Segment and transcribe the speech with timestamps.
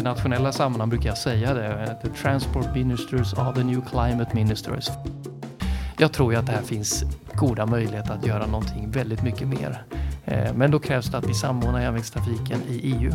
[0.00, 1.66] internationella sammanhang brukar jag säga det.
[1.66, 4.88] Eh, the transport ministers are the new climate ministers.
[5.98, 7.04] Jag tror ju att det här finns
[7.34, 9.82] goda möjligheter att göra någonting väldigt mycket mer.
[10.24, 13.12] Eh, men då krävs det att vi samordnar järnvägstrafiken i EU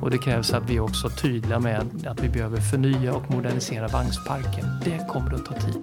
[0.00, 3.88] och det krävs att vi också är tydliga med att vi behöver förnya och modernisera
[3.88, 4.64] vagnsparken.
[4.84, 5.82] Det kommer att ta tid.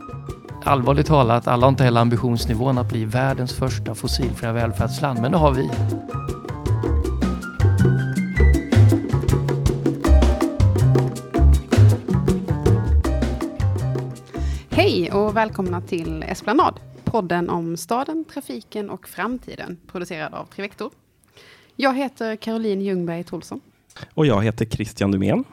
[0.64, 5.38] Allvarligt talat, alla har inte heller ambitionsnivån att bli världens första fossilfria välfärdsland, men det
[5.38, 5.70] har vi.
[15.14, 20.92] Och välkomna till Esplanad, podden om staden, trafiken och framtiden, producerad av Trivector.
[21.76, 23.62] Jag heter Caroline Ljungberg Trolsson.
[24.14, 25.44] Och jag heter Christian Dumén.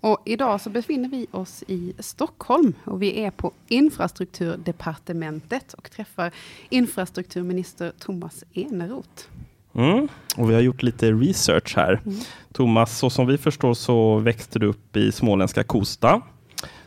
[0.00, 6.32] Och idag så befinner vi oss i Stockholm och vi är på infrastrukturdepartementet och träffar
[6.68, 9.24] infrastrukturminister Thomas Eneroth.
[9.74, 10.08] Mm.
[10.36, 12.00] Och vi har gjort lite research här.
[12.06, 12.18] Mm.
[12.52, 16.22] Thomas, så som vi förstår så växte du upp i småländska Kosta.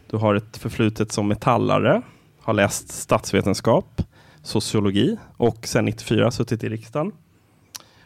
[0.09, 2.02] Du har ett förflutet som metallare,
[2.50, 4.02] har läst statsvetenskap,
[4.44, 7.11] sociologi och sedan 94 suttit i riksdagen.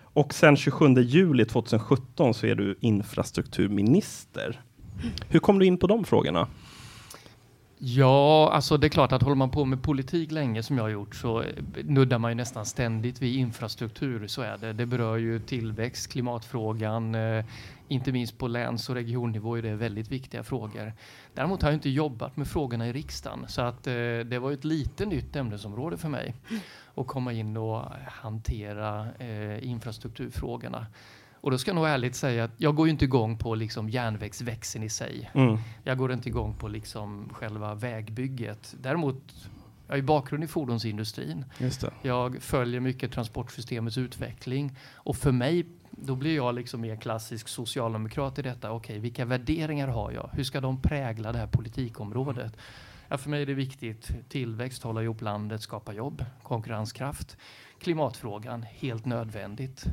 [0.04, 4.62] Och sen 27 juli 2017 så är du infrastrukturminister.
[5.30, 6.48] Hur kom du in på de frågorna?
[7.86, 10.90] Ja, alltså det är klart att håller man på med politik länge som jag har
[10.90, 11.48] gjort så eh,
[11.84, 14.28] nuddar man ju nästan ständigt vid infrastruktur.
[14.28, 14.74] Så är det.
[14.74, 17.46] Det berör ju tillväxt, klimatfrågan, eh,
[17.88, 20.94] inte minst på läns och regionnivå är det väldigt viktiga frågor.
[21.34, 23.94] Däremot har jag inte jobbat med frågorna i riksdagen så att eh,
[24.26, 26.34] det var ett lite nytt ämnesområde för mig
[26.96, 30.86] att komma in och hantera eh, infrastrukturfrågorna.
[31.44, 33.90] Och då ska jag nog ärligt säga att jag går ju inte igång på liksom
[33.90, 35.32] järnvägsväxeln i sig.
[35.34, 35.58] Mm.
[35.84, 38.76] Jag går inte igång på liksom själva vägbygget.
[38.82, 39.50] Däremot
[39.88, 41.46] jag har ju bakgrund i fordonsindustrin.
[42.02, 48.40] Jag följer mycket transportsystemets utveckling och för mig då blir jag liksom mer klassisk socialdemokrat
[48.40, 48.72] i detta.
[48.72, 50.30] Okej, vilka värderingar har jag?
[50.34, 52.58] Hur ska de prägla det här politikområdet?
[53.08, 57.38] Ja, för mig är det viktigt tillväxt, hålla ihop landet, skapa jobb, konkurrenskraft.
[57.80, 59.86] Klimatfrågan, helt nödvändigt.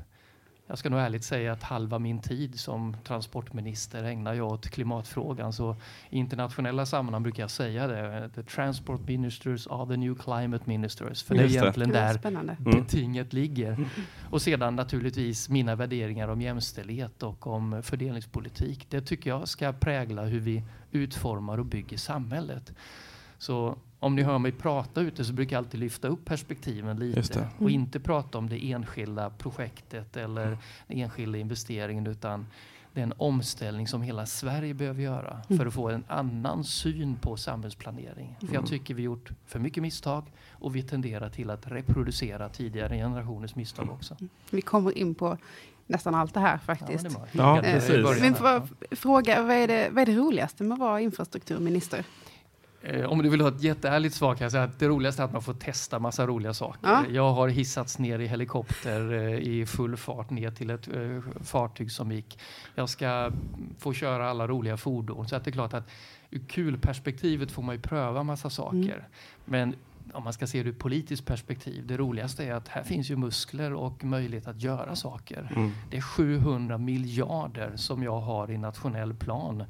[0.70, 5.52] Jag ska nog ärligt säga att halva min tid som transportminister ägnar jag åt klimatfrågan.
[5.52, 5.76] Så
[6.10, 8.30] i internationella sammanhang brukar jag säga det.
[8.34, 11.22] The transport ministers are the new climate ministers.
[11.22, 12.18] För Just det är egentligen det.
[12.22, 12.56] där mm.
[12.64, 13.88] betinget ligger.
[14.30, 18.86] Och sedan naturligtvis mina värderingar om jämställdhet och om fördelningspolitik.
[18.90, 22.72] Det tycker jag ska prägla hur vi utformar och bygger samhället.
[23.38, 27.38] Så om ni hör mig prata ute så brukar jag alltid lyfta upp perspektiven lite
[27.38, 27.50] mm.
[27.58, 30.58] och inte prata om det enskilda projektet eller mm.
[30.86, 32.46] den enskilda investeringen utan
[32.92, 35.58] den omställning som hela Sverige behöver göra mm.
[35.58, 38.36] för att få en annan syn på samhällsplanering.
[38.40, 38.66] För jag mm.
[38.66, 43.82] tycker vi gjort för mycket misstag och vi tenderar till att reproducera tidigare generationers misstag
[43.82, 43.94] mm.
[43.94, 44.16] också.
[44.50, 45.38] Vi kommer in på
[45.86, 47.06] nästan allt det här faktiskt.
[47.32, 48.34] Ja, det ja, Men
[48.90, 52.04] fråga, vad är, det, vad är det roligaste med att vara infrastrukturminister?
[52.82, 55.24] Eh, om du vill ha ett jätteärligt svar kan jag säga att det roligaste är
[55.24, 56.88] att man får testa massa roliga saker.
[56.88, 57.04] Ja.
[57.10, 61.92] Jag har hissats ner i helikopter eh, i full fart ner till ett eh, fartyg
[61.92, 62.38] som gick.
[62.74, 63.32] Jag ska
[63.78, 65.28] få köra alla roliga fordon.
[65.28, 65.90] Så att det är klart att
[66.30, 68.78] ur kulperspektivet får man ju pröva massa saker.
[68.78, 69.04] Mm.
[69.44, 69.74] Men
[70.12, 73.16] om man ska se det ur politiskt perspektiv, det roligaste är att här finns ju
[73.16, 75.52] muskler och möjlighet att göra saker.
[75.56, 75.70] Mm.
[75.90, 79.64] Det är 700 miljarder som jag har i nationell plan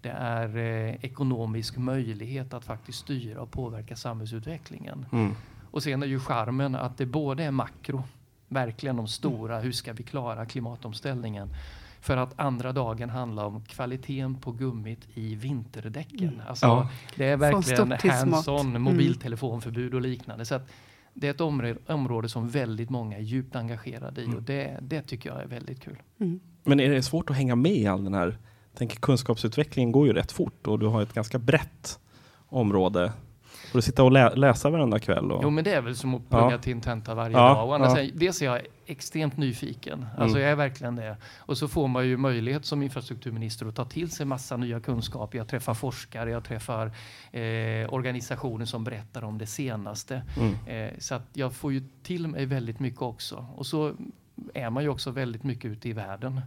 [0.00, 5.06] det är eh, ekonomisk möjlighet att faktiskt styra och påverka samhällsutvecklingen.
[5.12, 5.34] Mm.
[5.70, 8.02] Och sen är ju charmen att det både är makro,
[8.48, 11.48] verkligen de stora, hur ska vi klara klimatomställningen?
[12.00, 16.28] För att andra dagen handlar om kvaliteten på gummit i vinterdäcken.
[16.28, 16.40] Mm.
[16.48, 16.88] Alltså, ja.
[17.16, 18.82] Det är verkligen hands-on, mm.
[18.82, 20.44] mobiltelefonförbud och liknande.
[20.44, 20.60] Så
[21.14, 24.36] det är ett område, område, som väldigt många är djupt engagerade i mm.
[24.36, 26.02] och det, det tycker jag är väldigt kul.
[26.20, 26.40] Mm.
[26.64, 28.38] Men är det svårt att hänga med i all den här
[28.78, 31.98] tänker kunskapsutvecklingen går ju rätt fort och du har ett ganska brett
[32.48, 33.12] område.
[33.72, 35.32] Får du sitta och lä läsa varenda kväll?
[35.32, 35.40] Och...
[35.42, 36.58] Jo, men det är väl som att plugga ja.
[36.58, 37.68] till en tenta varje ja, dag.
[37.68, 38.02] Och annars ja.
[38.02, 40.06] är, dels är jag extremt nyfiken.
[40.18, 40.42] Alltså mm.
[40.42, 41.16] jag är verkligen det.
[41.38, 45.38] Och så får man ju möjlighet som infrastrukturminister att ta till sig massa nya kunskaper.
[45.38, 46.86] Jag träffar forskare, jag träffar
[47.32, 50.22] eh, organisationer som berättar om det senaste.
[50.36, 50.54] Mm.
[50.66, 53.46] Eh, så att jag får ju till mig väldigt mycket också.
[53.56, 53.92] Och så
[54.54, 56.40] är man ju också väldigt mycket ute i världen.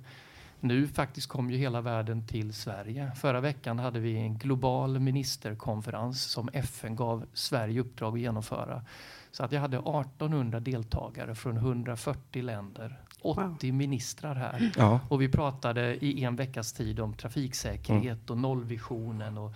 [0.63, 3.12] Nu faktiskt kom ju hela världen till Sverige.
[3.16, 8.86] Förra veckan hade vi en global ministerkonferens som FN gav Sverige uppdrag att genomföra.
[9.31, 13.00] Så att jag hade 1800 deltagare från 140 länder.
[13.22, 13.74] 80 wow.
[13.74, 14.72] ministrar här.
[14.78, 15.00] Ja.
[15.10, 18.31] Och vi pratade i en veckas tid om trafiksäkerhet mm.
[18.31, 19.54] och nollvisionen och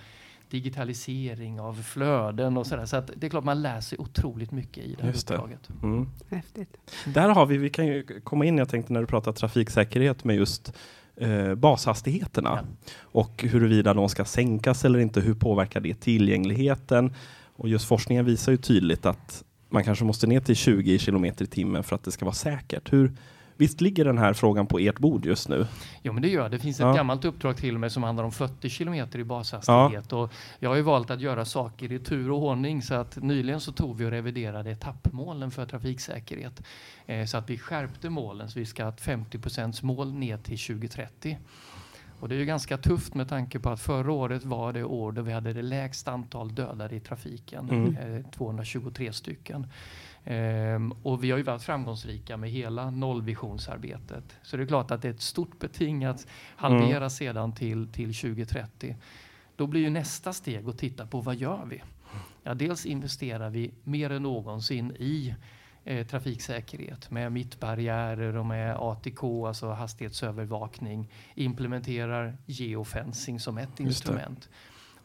[0.49, 2.85] digitalisering av flöden och sådär.
[2.85, 5.59] Så att det är klart man lär sig otroligt mycket i det här Just uppdraget.
[5.67, 5.87] Det.
[5.87, 6.09] Mm.
[6.29, 6.77] Häftigt.
[7.05, 10.35] Där har vi, vi kan ju komma in, jag tänkte när du pratar trafiksäkerhet med
[10.35, 10.73] just
[11.15, 12.89] eh, bashastigheterna ja.
[13.01, 15.21] och huruvida de ska sänkas eller inte.
[15.21, 17.13] Hur påverkar det tillgängligheten?
[17.55, 21.31] Och just forskningen visar ju tydligt att man kanske måste ner till 20 km i
[21.31, 22.93] timmen för att det ska vara säkert.
[22.93, 23.11] Hur,
[23.57, 25.67] Visst ligger den här frågan på ert bord just nu?
[26.03, 26.59] Jo, men det gör det.
[26.59, 26.93] finns ett ja.
[26.93, 30.05] gammalt uppdrag till med som handlar om 40 kilometer i bashastighet.
[30.09, 30.17] Ja.
[30.17, 33.59] Och jag har ju valt att göra saker i tur och ordning så att nyligen
[33.59, 36.63] så tog vi och reviderade etappmålen för trafiksäkerhet.
[37.05, 40.59] Eh, så att vi skärpte målen så vi ska ha ett 50% mål ner till
[40.59, 41.37] 2030.
[42.19, 45.11] Och det är ju ganska tufft med tanke på att förra året var det år
[45.11, 48.23] då vi hade det lägsta antal dödade i trafiken, mm.
[48.31, 49.67] 223 eh, stycken.
[50.25, 54.37] Ehm, och vi har ju varit framgångsrika med hela nollvisionsarbetet.
[54.41, 57.09] Så det är klart att det är ett stort beting att halvera mm.
[57.09, 58.95] sedan till, till 2030.
[59.55, 61.81] Då blir ju nästa steg att titta på vad gör vi?
[62.43, 65.35] Ja, dels investerar vi mer än någonsin i
[65.83, 71.11] eh, trafiksäkerhet med mittbarriärer och med ATK, alltså hastighetsövervakning.
[71.35, 74.49] Implementerar geofencing som ett instrument.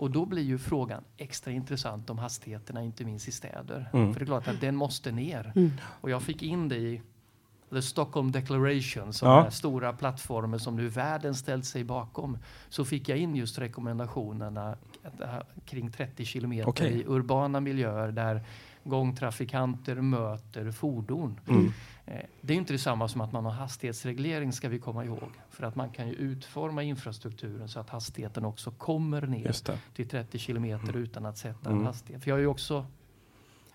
[0.00, 3.90] Och då blir ju frågan extra intressant om hastigheterna, inte minst i städer.
[3.92, 4.12] Mm.
[4.12, 5.52] För det är klart att den måste ner.
[5.56, 5.70] Mm.
[5.82, 7.02] Och jag fick in det i
[7.70, 9.46] The Stockholm Declaration, som ja.
[9.46, 12.38] är stora plattformen som nu världen ställt sig bakom.
[12.68, 14.76] Så fick jag in just rekommendationerna
[15.64, 16.88] kring 30 kilometer okay.
[16.88, 18.42] i urbana miljöer där
[18.84, 21.40] gångtrafikanter möter fordon.
[21.48, 21.72] Mm.
[22.06, 25.30] Eh, det är inte detsamma som att man har hastighetsreglering ska vi komma ihåg.
[25.50, 29.54] För att man kan ju utforma infrastrukturen så att hastigheten också kommer ner
[29.94, 31.02] till 30 kilometer mm.
[31.02, 31.80] utan att sätta mm.
[31.80, 32.22] en hastighet.
[32.22, 32.86] För jag är ju också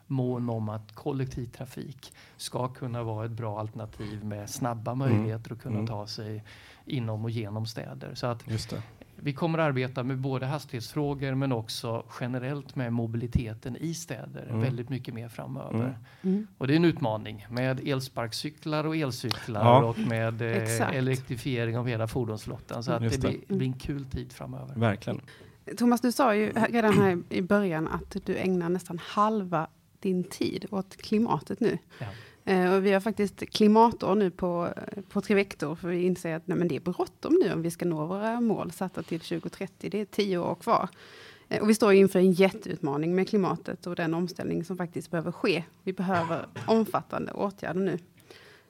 [0.08, 5.10] mån om att kollektivtrafik ska kunna vara ett bra alternativ med snabba mm.
[5.10, 5.88] möjligheter att kunna mm.
[5.88, 6.44] ta sig
[6.86, 8.16] inom och genom städer.
[8.16, 8.48] Så att
[9.16, 14.62] vi kommer att arbeta med både hastighetsfrågor men också generellt med mobiliteten i städer mm.
[14.62, 15.80] väldigt mycket mer framöver.
[15.80, 15.96] Mm.
[16.22, 16.48] mm.
[16.58, 19.84] Och det är en utmaning med elsparkcyklar och elcyklar ja.
[19.86, 22.84] och med eh, elektrifiering av hela fordonsflottan.
[22.84, 23.20] Så att det, det.
[23.20, 24.76] Blir, blir en kul tid framöver.
[24.76, 25.22] Verkligen.
[25.78, 29.68] Thomas, du sa ju redan här i början att du ägnar nästan halva
[30.00, 31.78] din tid åt klimatet nu.
[32.00, 32.06] Ja.
[32.46, 36.48] Eh, och vi har faktiskt klimatår nu på, eh, på Trivector, för vi inser att
[36.48, 39.90] nej, men det är bråttom nu om vi ska nå våra mål satta till 2030.
[39.90, 40.90] Det är tio år kvar.
[41.50, 45.32] Eh, och vi står inför en jätteutmaning med klimatet och den omställning som faktiskt behöver
[45.32, 45.64] ske.
[45.84, 48.00] Vi behöver omfattande åtgärder nu.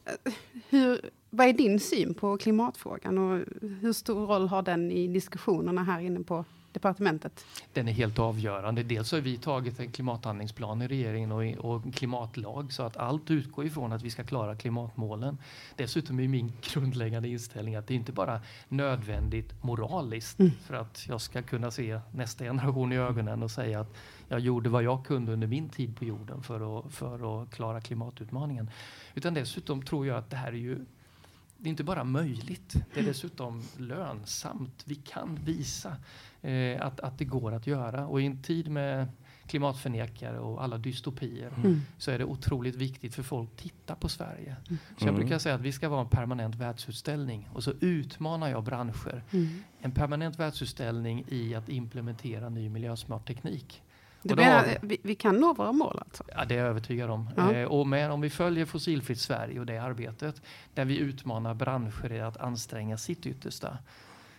[0.06, 0.34] Eh,
[0.70, 3.46] hur, vad är din syn på klimatfrågan och
[3.82, 6.46] hur stor roll har den i diskussionerna här inne på
[6.76, 7.46] departementet?
[7.74, 8.84] Den är helt avgörande.
[8.84, 13.66] Dels har vi tagit en klimathandlingsplan i regeringen och, och klimatlag så att allt utgår
[13.66, 15.38] ifrån att vi ska klara klimatmålen.
[15.76, 20.52] Dessutom är min grundläggande inställning att det inte bara nödvändigt moraliskt mm.
[20.64, 23.96] för att jag ska kunna se nästa generation i ögonen och säga att
[24.28, 27.82] jag gjorde vad jag kunde under min tid på jorden för att, för att klara
[27.82, 28.70] klimatutmaningen.
[29.14, 30.86] Utan dessutom tror jag att det här är ju
[31.58, 34.84] det är inte bara möjligt, det är dessutom lönsamt.
[34.86, 35.98] Vi kan visa
[36.46, 38.08] eh, att, att det går att göra.
[38.08, 39.08] Och i en tid med
[39.48, 41.82] klimatförnekare och alla dystopier mm.
[41.98, 44.56] så är det otroligt viktigt för folk att titta på Sverige.
[44.68, 44.78] Mm.
[44.98, 45.16] Så jag mm.
[45.16, 49.24] brukar säga att vi ska vara en permanent världsutställning och så utmanar jag branscher.
[49.32, 49.64] Mm.
[49.80, 53.82] En permanent världsutställning i att implementera ny miljösmart teknik.
[54.22, 56.24] Du menar, vi, vi, kan nå våra mål alltså?
[56.36, 57.30] Ja, det är jag övertygad om.
[57.36, 57.54] Ja.
[57.54, 60.42] Eh, och med, om vi följer Fossilfritt Sverige och det arbetet
[60.74, 63.78] där vi utmanar branscher i att anstränga sitt yttersta.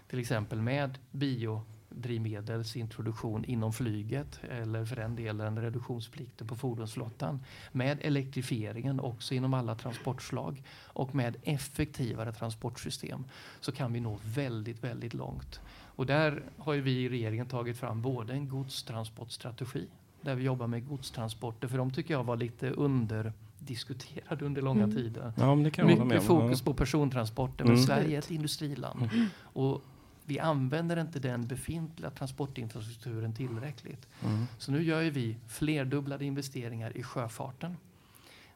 [0.09, 1.63] Till exempel med bio
[1.97, 7.41] drivmedelsintroduktion inom flyget eller för den delen reduktionsplikten på fordonsflottan.
[7.73, 13.25] Med elektrifieringen också inom alla transportslag och med effektivare transportsystem
[13.61, 15.61] så kan vi nå väldigt, väldigt långt.
[15.97, 19.87] Och där har vi i regeringen tagit fram både en godstransportstrategi
[20.21, 24.97] där vi jobbar med godstransporter för de tycker jag var lite underdiskuterade under långa mm.
[24.97, 25.33] tider.
[25.37, 27.87] Ja, Mycket fokus på persontransporter men mm.
[27.87, 29.03] Sverige är ett industriland.
[29.13, 29.27] Mm.
[29.41, 29.83] Och
[30.27, 34.09] vi använder inte den befintliga transportinfrastrukturen tillräckligt.
[34.25, 34.47] Mm.
[34.59, 37.77] Så nu gör vi flerdubblade investeringar i sjöfarten.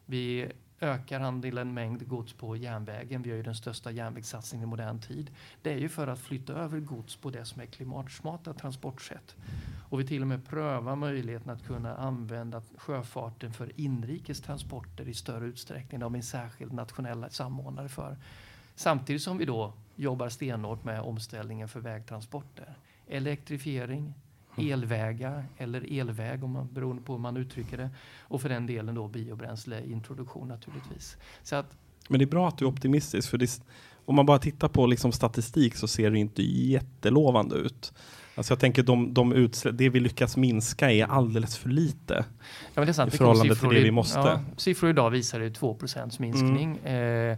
[0.05, 0.51] Vi
[0.81, 3.21] ökar andelen mängd gods på järnvägen.
[3.21, 5.31] Vi gör ju den största järnvägssatsningen i modern tid.
[5.61, 9.35] Det är ju för att flytta över gods på det som är klimatsmarta transportsätt.
[9.89, 15.13] Och vi till och med prövar möjligheten att kunna använda sjöfarten för inrikes transporter i
[15.13, 15.99] större utsträckning.
[15.99, 18.17] Det har vi en särskild nationell samordnare för.
[18.81, 22.77] Samtidigt som vi då jobbar stenhårt med omställningen för vägtransporter.
[23.07, 24.13] Elektrifiering,
[24.57, 24.73] mm.
[24.73, 27.89] elvägar eller elväg om man, beroende på hur man uttrycker det.
[28.21, 31.17] Och för den delen då biobränsleintroduktion naturligtvis.
[31.43, 31.65] Så att,
[32.09, 33.61] Men det är bra att du är optimistisk för det,
[34.05, 37.93] om man bara tittar på liksom statistik så ser det inte jättelovande ut.
[38.35, 42.25] Alltså jag tänker de, de utsläpp, det vi lyckas minska är alldeles för lite.
[42.73, 42.83] Ja.
[42.83, 44.19] I förhållande till det vi måste.
[44.19, 45.77] Ja, siffror idag visar ju 2
[46.19, 46.79] minskning.
[46.83, 47.31] Mm.
[47.31, 47.37] Eh,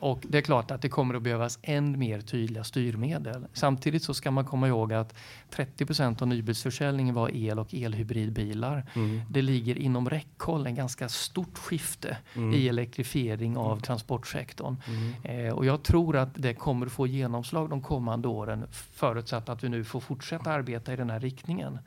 [0.00, 3.46] och det är klart att det kommer att behövas än mer tydliga styrmedel.
[3.52, 5.14] Samtidigt så ska man komma ihåg att
[5.50, 8.86] 30 procent av nybilsförsäljningen var el och elhybridbilar.
[8.94, 9.20] Mm.
[9.30, 12.54] Det ligger inom räckhåll en ganska stort skifte mm.
[12.54, 14.76] i elektrifiering av transportsektorn.
[14.86, 15.46] Mm.
[15.46, 19.64] Eh, och jag tror att det kommer att få genomslag de kommande åren förutsatt att
[19.64, 21.78] vi nu får fortsätta arbeta i den här riktningen.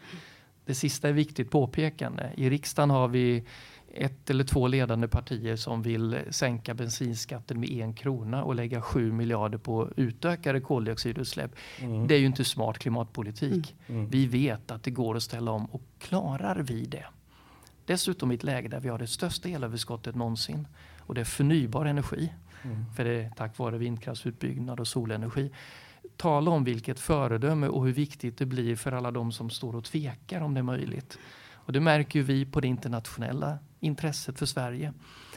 [0.65, 2.31] Det sista är viktigt påpekande.
[2.37, 3.43] I riksdagen har vi
[3.97, 9.11] ett eller två ledande partier som vill sänka bensinskatten med en krona och lägga sju
[9.11, 11.51] miljarder på utökade koldioxidutsläpp.
[11.81, 12.07] Mm.
[12.07, 13.75] Det är ju inte smart klimatpolitik.
[13.87, 13.99] Mm.
[13.99, 14.11] mm.
[14.11, 17.05] Vi vet att det går att ställa om och klarar vi det?
[17.85, 20.67] Dessutom i ett läge där vi har det största elöverskottet någonsin
[20.99, 22.33] och det är förnybar energi.
[22.63, 22.85] Mm.
[22.95, 25.51] För det är tack vare vindkraftsutbyggnad och solenergi.
[26.17, 29.83] Tala om vilket föredöme och hur viktigt det blir för alla de som står och
[29.83, 31.17] tvekar om det är möjligt.
[31.67, 34.93] Och det märker vi på det internationella intresset för Sverige.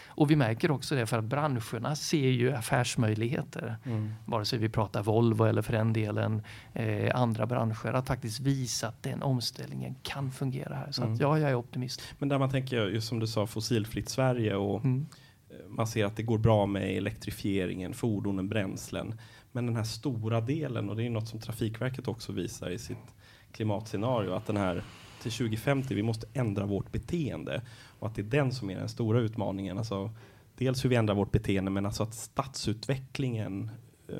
[0.09, 3.77] Och vi märker också det för att branscherna ser ju affärsmöjligheter.
[3.85, 4.13] Mm.
[4.27, 6.43] Vare sig vi pratar Volvo eller för den delen
[6.75, 7.93] eh, andra branscher.
[7.93, 10.93] Att faktiskt visa att den omställningen kan fungera här.
[10.93, 11.15] Så mm.
[11.15, 12.03] att, ja, jag är optimist.
[12.19, 15.07] Men där man tänker, just som du sa, fossilfritt Sverige och mm.
[15.51, 19.21] Eh, man ser att det går bra med elektrifieringen, fordonen, bränslen.
[19.53, 23.15] Men den här stora delen, och det är något som Trafikverket också visar i sitt
[23.53, 24.85] klimatscenario, att den här
[25.21, 27.63] till 2050, vi måste ändra vårt beteende.
[27.99, 29.79] Och att det är den som är den stora utmaningen.
[29.79, 30.11] Alltså,
[30.55, 33.71] dels hur vi ändrar vårt beteende, men alltså att stadsutvecklingen
[34.09, 34.15] eh,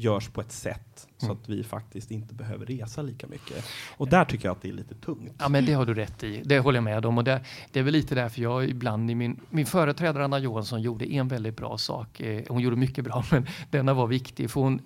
[0.00, 1.16] görs på ett sätt mm.
[1.18, 3.64] så att vi faktiskt inte behöver resa lika mycket.
[3.96, 5.32] Och där tycker jag att det är lite tungt.
[5.38, 6.42] Ja, men det har du rätt i.
[6.44, 7.18] Det håller jag med om.
[7.18, 10.82] Och det, det är väl lite därför jag ibland i min, min företrädare Anna Johansson
[10.82, 12.20] gjorde en väldigt bra sak.
[12.20, 14.50] Eh, hon gjorde mycket bra, men denna var viktig.
[14.50, 14.80] För hon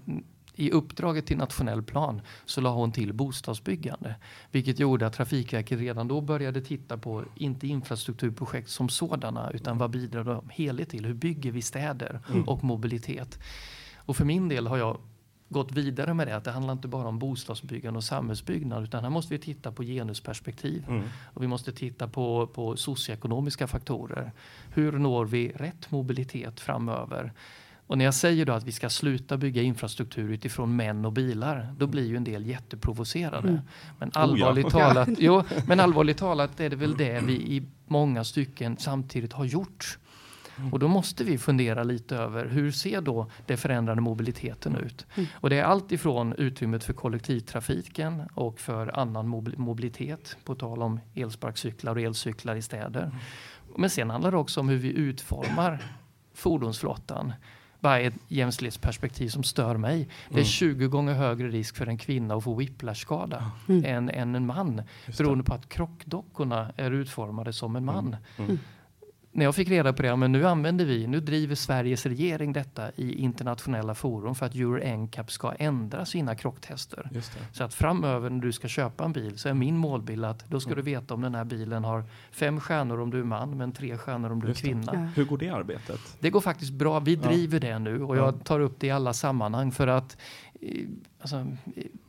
[0.54, 4.14] i uppdraget till nationell plan så la hon till bostadsbyggande.
[4.50, 9.90] Vilket gjorde att Trafikverket redan då började titta på, inte infrastrukturprojekt som sådana, utan vad
[9.90, 11.06] bidrar de helhet till?
[11.06, 12.48] Hur bygger vi städer mm.
[12.48, 13.38] och mobilitet?
[13.96, 14.98] Och för min del har jag
[15.48, 16.36] gått vidare med det.
[16.36, 19.82] Att det handlar inte bara om bostadsbyggande och samhällsbyggnad utan här måste vi titta på
[19.82, 20.84] genusperspektiv.
[20.88, 21.02] Mm.
[21.34, 24.32] Och vi måste titta på, på socioekonomiska faktorer.
[24.74, 27.32] Hur når vi rätt mobilitet framöver?
[27.86, 31.74] Och när jag säger då att vi ska sluta bygga infrastruktur utifrån män och bilar,
[31.78, 33.48] då blir ju en del jätteprovocerade.
[33.48, 33.60] Mm.
[33.98, 34.88] Men, allvarligt oh ja.
[34.88, 39.44] talat, jo, men allvarligt talat är det väl det vi i många stycken samtidigt har
[39.44, 39.98] gjort.
[40.58, 40.72] Mm.
[40.72, 45.06] Och då måste vi fundera lite över hur ser då det förändrade mobiliteten ut?
[45.14, 45.28] Mm.
[45.34, 51.00] Och det är allt ifrån utrymmet för kollektivtrafiken och för annan mobilitet, på tal om
[51.14, 53.02] elsparkcyklar och elcyklar i städer.
[53.02, 53.16] Mm.
[53.76, 55.82] Men sen handlar det också om hur vi utformar
[56.34, 57.32] fordonsflottan
[57.84, 60.08] bara ett jämställdhetsperspektiv som stör mig.
[60.28, 60.90] Det är 20 mm.
[60.90, 63.84] gånger högre risk för en kvinna att få whiplash-skada mm.
[63.84, 64.82] än, än en man.
[65.18, 68.16] Beroende på att krockdockorna är utformade som en man.
[68.36, 68.58] Mm.
[69.34, 72.90] När jag fick reda på det, men nu använder vi, nu driver Sveriges regering detta
[72.96, 77.10] i internationella forum för att Euro NCAP ska ändra sina krocktester.
[77.52, 80.60] Så att framöver när du ska köpa en bil så är min målbild att då
[80.60, 80.84] ska mm.
[80.84, 83.98] du veta om den här bilen har fem stjärnor om du är man men tre
[83.98, 84.92] stjärnor om du är kvinna.
[84.94, 84.98] Ja.
[85.16, 86.00] Hur går det arbetet?
[86.20, 87.00] Det går faktiskt bra.
[87.00, 87.72] Vi driver ja.
[87.72, 90.16] det nu och jag tar upp det i alla sammanhang för att
[91.20, 91.46] alltså,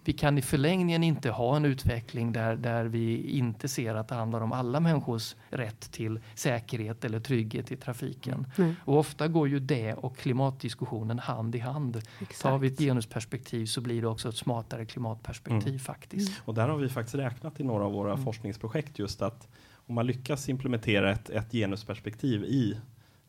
[0.03, 4.15] vi kan i förlängningen inte ha en utveckling där, där vi inte ser att det
[4.15, 8.47] handlar om alla människors rätt till säkerhet eller trygghet i trafiken.
[8.57, 8.75] Mm.
[8.85, 12.01] Och ofta går ju det och klimatdiskussionen hand i hand.
[12.21, 12.41] Exakt.
[12.41, 15.79] Tar vi ett genusperspektiv så blir det också ett smartare klimatperspektiv mm.
[15.79, 16.29] faktiskt.
[16.29, 16.41] Mm.
[16.45, 18.23] Och där har vi faktiskt räknat i några av våra mm.
[18.23, 19.47] forskningsprojekt just att
[19.87, 22.77] om man lyckas implementera ett, ett genusperspektiv i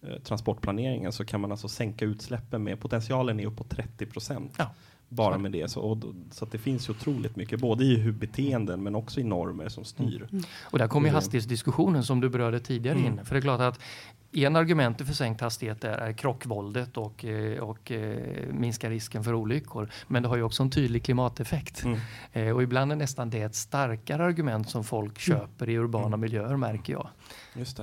[0.03, 4.55] eh, transportplaneringen så kan man alltså sänka utsläppen med potentialen är uppåt 30 procent.
[4.59, 4.71] Ja
[5.09, 5.71] bara med det.
[5.71, 5.99] Så, och,
[6.31, 9.85] så det finns ju otroligt mycket, både i hur beteenden men också i normer som
[9.85, 10.17] styr.
[10.17, 10.29] Mm.
[10.33, 10.45] mm.
[10.63, 13.13] Och där kommer hastighetsdiskussionen som du berörde tidigare mm.
[13.13, 13.25] in.
[13.25, 13.81] För det är klart att
[14.45, 19.91] en argument för sänkt hastighet är, krockvåldet och, eh, och eh, minska risken för olyckor.
[20.07, 21.85] Men det har ju också en tydlig klimateffekt.
[21.85, 22.01] Mm.
[22.33, 25.41] Eh, och ibland är nästan det ett starkare argument som folk mm.
[25.41, 26.21] köper i urbana mm.
[26.21, 27.09] miljöer märker jag.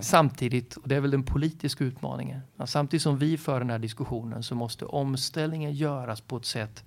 [0.01, 4.43] Samtidigt, och det är väl den politiska utmaningen, samtidigt som vi för den här diskussionen
[4.43, 6.83] så måste omställningen göras på ett sätt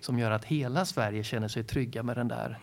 [0.00, 2.58] som gör att hela Sverige känner sig trygga med den där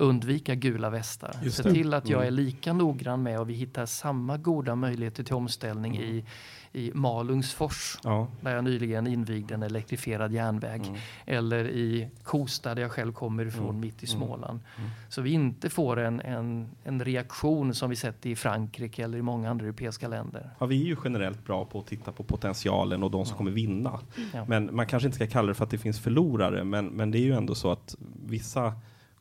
[0.00, 1.50] undvika gula västar.
[1.50, 2.44] Se till att jag är mm.
[2.44, 6.08] lika noggrann med och vi hittar samma goda möjligheter till omställning mm.
[6.08, 6.24] i
[6.72, 8.28] i Malungsfors ja.
[8.40, 10.82] där jag nyligen invigde en elektrifierad järnväg.
[10.86, 11.00] Mm.
[11.26, 13.80] Eller i Kosta där jag själv kommer ifrån mm.
[13.80, 14.18] mitt i mm.
[14.18, 14.60] Småland.
[14.78, 14.90] Mm.
[15.08, 19.22] Så vi inte får en, en, en reaktion som vi sett i Frankrike eller i
[19.22, 20.50] många andra europeiska länder.
[20.58, 23.50] Ja, vi är ju generellt bra på att titta på potentialen och de som kommer
[23.50, 24.00] vinna.
[24.34, 24.44] Ja.
[24.48, 27.18] Men man kanske inte ska kalla det för att det finns förlorare men, men det
[27.18, 28.74] är ju ändå så att vissa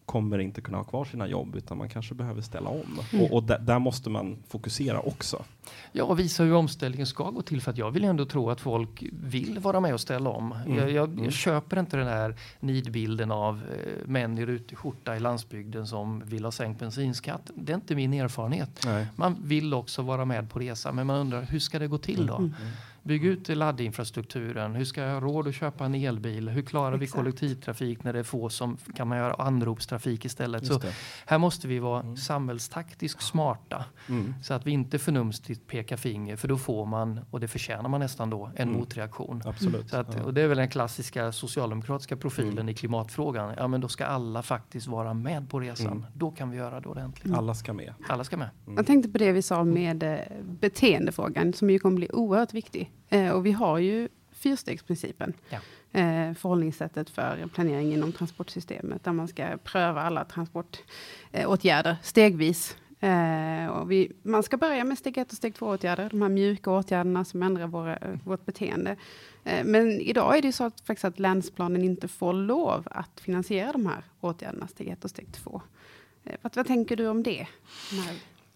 [0.10, 3.00] kommer inte kunna ha kvar sina jobb utan man kanske behöver ställa om.
[3.13, 3.25] Mm.
[3.25, 5.44] Och, och där, måste man fokusera också.
[5.92, 9.04] Ja, visa hur omställningen ska gå till för att jag vill ändå tro att folk
[9.12, 10.51] vill vara med och ställa om.
[10.51, 10.78] Mm.
[10.78, 11.32] Jag, jag, jag, mm.
[11.32, 16.46] köper inte den här nidbilden av eh, män i rutig skjorta i landsbygden som vill
[16.46, 17.51] ha sänkt bensinskatt.
[17.56, 18.82] Det är inte min erfarenhet.
[18.86, 19.08] Nej.
[19.16, 22.25] Man vill också vara med på resan men man undrar hur ska det gå till
[22.25, 22.36] då?
[22.36, 22.54] Mm.
[23.03, 23.08] Mm.
[23.08, 24.75] Bygg ut laddinfrastrukturen.
[24.75, 26.50] Hur ska jag ha råd att köpa en elbil?
[26.50, 27.01] Hur klarar Exakt.
[27.01, 30.65] vi kollektivtrafik när det är få som kan man göra anropstrafik istället?
[30.65, 30.82] Så
[31.25, 32.18] här måste vi vara mm.
[32.18, 34.34] samhällstaktiskt smarta mm.
[34.44, 38.00] så att vi inte förnumstigt pekar finger för då får man, och det förtjänar man
[38.00, 38.79] nästan då, en mm.
[38.79, 39.41] motreaktion.
[39.46, 39.89] Absolut.
[39.89, 42.70] Så att, och det är väl den klassiska socialdemokratiska profilen mm.
[42.70, 43.53] i klimatfrågan.
[43.58, 45.88] Ja men då ska alla faktiskt vara med på resan.
[45.88, 46.06] Mm.
[46.13, 47.34] Då kan vi göra det ordentligt.
[47.34, 47.94] Alla ska med.
[48.08, 48.50] Alla ska med.
[48.75, 52.88] Jag tänkte på det vi sa med eh, beteendefrågan som ju kommer bli oerhört viktig.
[53.10, 55.34] Eh, och vi har ju fyrstegsprincipen.
[55.50, 55.60] Ja.
[56.00, 59.03] Eh, förhållningssättet för planering inom transportsystemet.
[59.03, 62.77] Där man ska pröva alla transportåtgärder stegvis.
[63.00, 66.10] Eh, vi, man ska börja med steg ett och steg två åtgärder.
[66.10, 68.96] De här mjuka åtgärderna som ändrar våra, vårt beteende.
[69.43, 73.72] Eh, men idag är det så att, faktiskt att länsplanen inte får lov att finansiera
[73.72, 75.62] de här åtgärderna, steg ett och steg två.
[76.24, 77.48] Eh, vad, vad tänker du om det?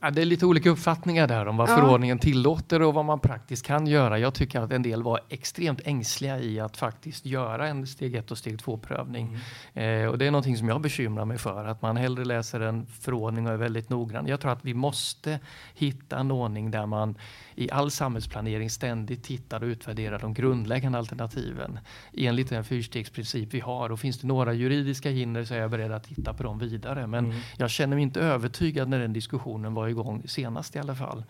[0.04, 1.76] Ja, det är lite olika uppfattningar där om vad ja.
[1.76, 4.20] förordningen tillåter och vad man praktiskt kan göra.
[4.20, 8.32] Jag tycker att en del var extremt ängsliga i att faktiskt göra en steg 1
[8.32, 9.40] och steg 2 prövning.
[9.74, 10.04] Mm.
[10.04, 12.86] Eh, och det är någonting som jag bekymrar mig för, att man hellre läser en
[12.86, 14.28] förordning och är väldigt noggrann.
[14.28, 15.40] Jag tror att vi måste
[15.74, 17.18] hitta en ordning där man
[17.56, 21.80] i all samhällsplanering ständigt tittar och utvärderar de grundläggande alternativen
[22.14, 23.92] enligt den fyrstegsprincip vi har.
[23.92, 27.08] Och finns det några juridiska hinder så är jag beredd att titta på dem vidare.
[27.08, 27.38] Men mm.
[27.58, 31.24] jag känner mig inte övertygad när den diskussionen var igång senast i alla fall.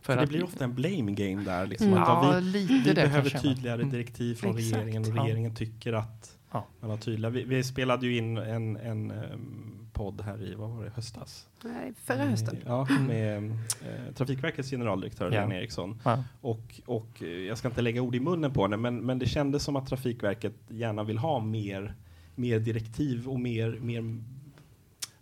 [0.00, 1.66] För, För det blir ofta en blame game där.
[1.66, 1.98] Liksom, mm.
[1.98, 3.90] ja, vi, vi behöver tydligare mm.
[3.90, 4.62] direktiv från mm.
[4.62, 5.56] regeringen och regeringen ja.
[5.56, 6.66] tycker att ja.
[6.80, 7.30] man har tydliga.
[7.30, 11.48] Vi, vi, spelade ju in en, en um, podd här i, vad var det, höstas?
[11.64, 12.56] Nej, förra hösten.
[12.66, 13.06] Ja, mm.
[13.06, 15.54] med eh, Trafikverkets generaldirektör ja.
[15.54, 16.00] Eriksson.
[16.04, 16.24] Ja.
[16.40, 19.64] Och, och jag ska inte lägga ord i munnen på henne, men, men det kändes
[19.64, 21.94] som att Trafikverket gärna vill ha mer,
[22.34, 24.00] mer direktiv och mer, mer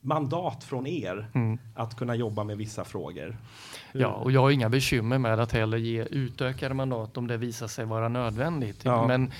[0.08, 1.58] mandat från er mm.
[1.74, 3.36] att kunna jobba med vissa frågor.
[3.92, 7.66] Ja, och jag har inga bekymmer med att heller ge utökade mandat om det visar
[7.66, 8.84] sig vara nödvändigt.
[8.84, 9.06] Ja.
[9.06, 9.32] Men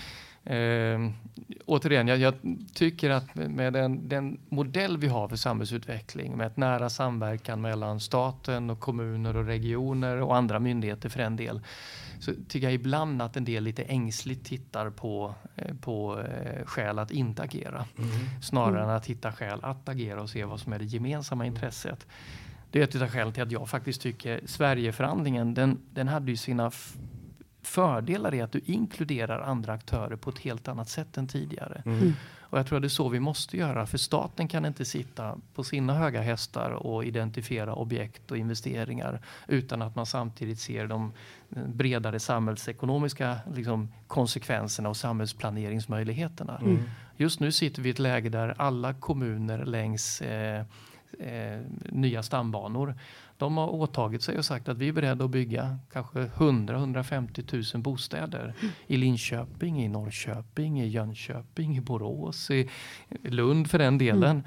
[0.49, 1.11] Eh,
[1.67, 2.35] återigen, jag, jag,
[2.75, 8.01] tycker att med den, den, modell vi har för samhällsutveckling med ett nära samverkan mellan
[8.01, 11.61] staten och kommuner och regioner och andra myndigheter för en del.
[12.21, 16.99] Så tycker jag ibland att en del lite ängsligt tittar på, eh, på eh, skäl
[16.99, 17.85] att inte agera.
[17.99, 18.11] Mm.
[18.43, 18.91] Snarare mm.
[18.91, 22.07] än att hitta skäl att agera och se vad som är det gemensamma intresset.
[22.71, 26.37] Det är ett av skälen till att jag faktiskt tycker Sverigeförhandlingen, den, den hade ju
[26.37, 26.71] sina
[27.63, 31.83] fördelar är att du inkluderar andra aktörer på ett helt annat sätt än tidigare.
[31.87, 32.13] Mm.
[32.49, 32.51] Mm.
[32.51, 35.37] Och jag tror att det är så vi måste göra för staten kan inte sitta
[35.55, 41.13] på sina höga hästar och identifiera objekt och investeringar utan att man samtidigt ser de
[41.49, 46.59] bredare samhällsekonomiska liksom, konsekvenserna och samhällsplaneringsmöjligheterna.
[46.59, 46.83] Mm.
[47.17, 50.65] Just nu sitter vi i ett läge där alla kommuner längs eh,
[51.19, 52.95] eh, nya stambanor
[53.39, 57.83] de har åtagit sig och sagt att vi är beredda att bygga kanske 100-150 000
[57.83, 58.55] bostäder
[58.87, 62.69] i Linköping, i Norrköping, i Jönköping, i Borås, i
[63.23, 64.31] Lund för den delen.
[64.31, 64.43] Mm.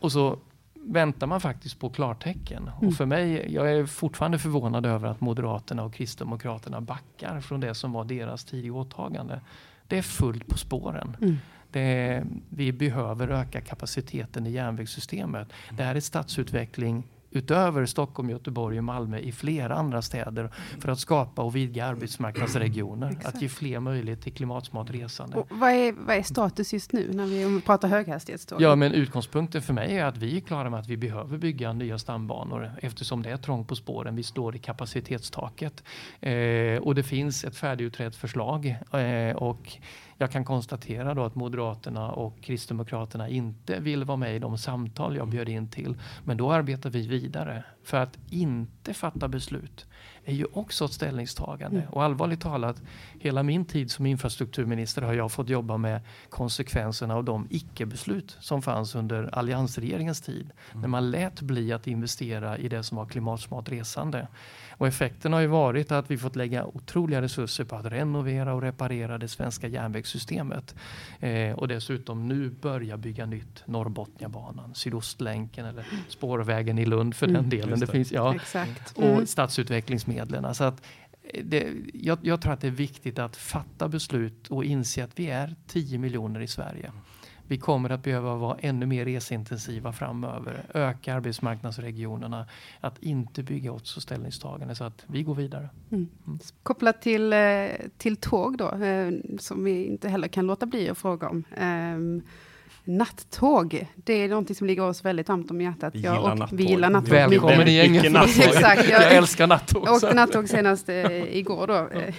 [0.00, 0.38] Och så
[0.74, 2.62] väntar man faktiskt på klartecken.
[2.68, 2.88] Mm.
[2.88, 7.74] Och för mig, jag är fortfarande förvånad över att Moderaterna och Kristdemokraterna backar från det
[7.74, 9.40] som var deras tidiga åtagande.
[9.86, 11.16] Det är fullt på spåren.
[11.20, 11.36] Mm.
[11.70, 15.48] Det, vi behöver öka kapaciteten i järnvägssystemet.
[15.70, 20.98] Det här är stadsutveckling utöver Stockholm, Göteborg och Malmö i flera andra städer för att
[20.98, 23.18] skapa och vidga arbetsmarknadsregioner.
[23.24, 25.36] Att ge fler möjlighet till klimatsmart resande.
[25.36, 28.62] Och vad, är, vad är status just nu när vi pratar höghastighetståg?
[28.62, 31.72] Ja, men utgångspunkten för mig är att vi är klara med att vi behöver bygga
[31.72, 34.16] nya stambanor eftersom det är trångt på spåren.
[34.16, 35.84] Vi står i kapacitetstaket
[36.20, 39.78] eh, och det finns ett färdigutrett förslag eh, och
[40.18, 45.16] jag kan konstatera då att Moderaterna och Kristdemokraterna inte vill vara med i de samtal
[45.16, 45.96] jag bjöd in till.
[46.24, 49.86] Men då arbetar vi vidare för att inte fatta beslut
[50.24, 51.78] är ju också ett ställningstagande.
[51.78, 51.92] Mm.
[51.92, 52.82] Och allvarligt talat,
[53.20, 58.62] hela min tid som infrastrukturminister har jag fått jobba med konsekvenserna av de icke-beslut som
[58.62, 60.50] fanns under alliansregeringens tid.
[60.70, 60.80] Mm.
[60.80, 64.28] När man lät bli att investera i det som var klimatsmart resande.
[64.82, 68.62] Och effekten har ju varit att vi fått lägga otroliga resurser på att renovera och
[68.62, 70.74] reparera det svenska järnvägssystemet.
[71.20, 77.40] Eh, och dessutom nu börja bygga nytt Norrbotniabanan, Sydostlänken eller spårvägen i Lund för mm.
[77.40, 77.80] den delen.
[77.80, 77.86] Det.
[77.86, 77.92] det.
[77.92, 78.98] finns, ja, Exakt.
[78.98, 79.26] Och mm.
[79.26, 80.54] stadsutvecklingsmedlen.
[80.54, 80.82] Så att
[81.22, 85.18] eh, det, jag, jag, tror att det är viktigt att fatta beslut och inse att
[85.18, 86.92] vi är 10 miljoner i Sverige.
[87.48, 90.64] Vi kommer att behöva vara ännu mer reseintensiva framöver.
[90.74, 92.46] Öka arbetsmarknadsregionerna.
[92.80, 95.68] Att inte bygga åt så ställningstagande så att vi går vidare.
[95.90, 96.08] Mm.
[96.26, 96.38] Mm.
[96.62, 97.38] Kopplat till, eh,
[97.98, 101.44] till tåg då, eh, som vi inte heller kan låta bli att fråga om.
[101.60, 102.22] Um,
[102.84, 105.94] Nattåg, det är någonting som ligger oss väldigt varmt om hjärtat.
[105.94, 106.58] Vi gillar jag, nattåg.
[106.58, 107.08] Vi gillar nattåg.
[107.08, 108.04] Välkommen i gänget.
[108.38, 109.82] Exakt, jag, jag älskar nattåg.
[109.86, 112.14] Jag åkte nattåg senast eh, igår då, eh,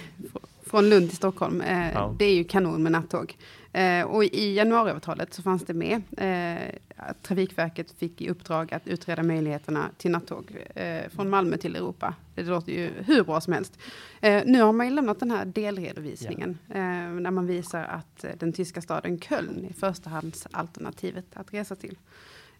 [0.66, 1.60] från Lund till Stockholm.
[1.60, 2.14] Eh, ja.
[2.18, 3.36] Det är ju kanon med nattåg.
[3.74, 8.88] Eh, och i januariavtalet så fanns det med eh, att Trafikverket fick i uppdrag att
[8.88, 12.14] utreda möjligheterna till nattåg eh, från Malmö till Europa.
[12.34, 13.78] Det låter ju hur bra som helst.
[14.20, 16.58] Eh, nu har man ju lämnat den här delredovisningen.
[16.68, 16.74] Eh,
[17.08, 21.98] när man visar att den tyska staden Köln är förstahandsalternativet att resa till.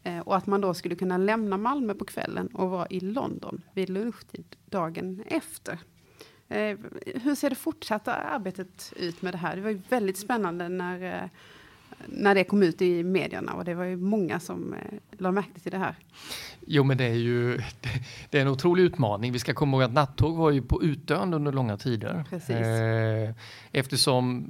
[0.02, 3.60] Eh, och att man då skulle kunna lämna Malmö på kvällen och vara i London
[3.74, 5.78] vid lunchtid dagen efter.
[6.48, 6.76] Eh,
[7.22, 9.56] hur ser det fortsatta arbetet ut med det här?
[9.56, 11.28] Det var ju väldigt spännande när, eh,
[12.06, 15.60] när det kom ut i medierna och det var ju många som eh, la märke
[15.60, 15.96] till det här.
[16.66, 17.56] Jo, men det är ju
[18.30, 19.32] det är en otrolig utmaning.
[19.32, 22.24] Vi ska komma ihåg att nattåg var ju på utdöende under långa tider.
[22.30, 22.56] Precis.
[23.72, 24.48] Eftersom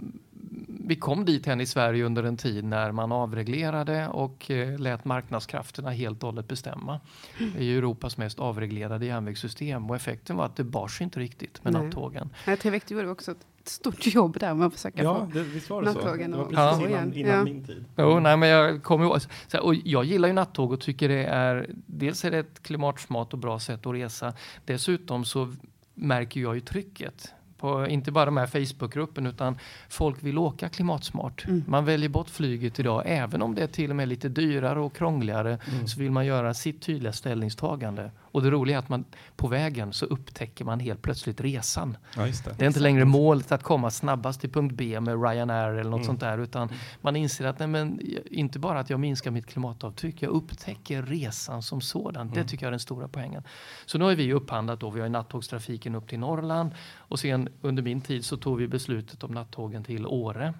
[0.86, 5.90] vi kom dit i Sverige under en tid när man avreglerade och eh, lät marknadskrafterna
[5.90, 7.00] helt och hållet bestämma.
[7.38, 11.72] Det är Europas mest avreglerade järnvägssystem och effekten var att det bars inte riktigt med
[11.72, 11.82] Nej.
[11.82, 12.30] nattågen.
[12.46, 15.82] Nej, gjorde också ett stort jobb där med att försöka ja, få det, visst var
[15.82, 16.32] det nattågen.
[16.32, 16.38] Så.
[16.38, 16.98] Det var precis ja.
[16.98, 17.44] innan, innan ja.
[17.44, 17.84] min tid.
[17.96, 19.18] Jo, nej, men jag kommer ihåg.
[19.46, 23.32] Så, och jag gillar ju nattåg och tycker det är dels är det ett klimatsmart
[23.32, 24.34] och bra sätt att resa.
[24.64, 25.54] Dessutom så
[25.94, 27.32] märker jag ju trycket
[27.64, 31.44] på inte bara de här Facebookgruppen utan folk vill åka klimatsmart.
[31.46, 31.64] Mm.
[31.68, 33.03] Man väljer bort flyget idag.
[33.07, 35.87] Även om det är till och med lite dyrare och krångligare mm.
[35.87, 38.11] så vill man göra sitt tydliga ställningstagande.
[38.34, 39.04] Och det roliga är att man
[39.36, 41.96] på vägen så upptäcker man helt plötsligt resan.
[42.16, 42.58] Ja, det.
[42.58, 42.64] det.
[42.64, 46.04] är inte längre målet att komma snabbast till punkt B med Ryanair eller något mm.
[46.06, 46.80] sånt där utan mm.
[47.00, 51.62] man inser att nej, men, inte bara att jag minskar mitt klimatavtryck, jag upptäcker resan
[51.62, 52.22] som sådan.
[52.22, 52.34] Mm.
[52.34, 53.42] Det tycker jag är den stora poängen.
[53.86, 57.82] Så nu har vi upphandlat då, vi har nattågstrafiken upp till Norrland och sen under
[57.82, 60.54] min tid så tog vi beslutet om nattågen till Åre.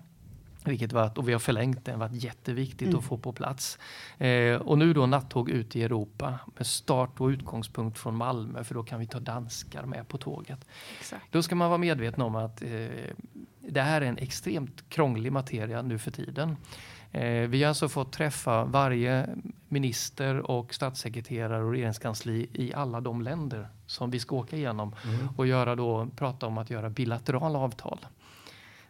[0.65, 2.99] Vilket var, och vi har förlängt den, varit jätteviktigt mm.
[2.99, 3.79] att få på plats.
[4.19, 8.75] Eh, och nu då nattåg ut i Europa med start och utgångspunkt från Malmö för
[8.75, 10.67] då kan vi ta danskar med på tåget.
[10.99, 11.25] Exakt.
[11.31, 12.69] Då ska man vara medveten om att eh,
[13.61, 16.57] det här är en extremt krånglig materia nu för tiden.
[17.15, 19.29] Eh, vi har alltså fått träffa varje
[19.69, 25.29] minister och statssekreterare och regeringskansli i alla de länder som vi ska åka igenom mm.
[25.37, 27.99] och göra då, prata om att göra bilaterala avtal.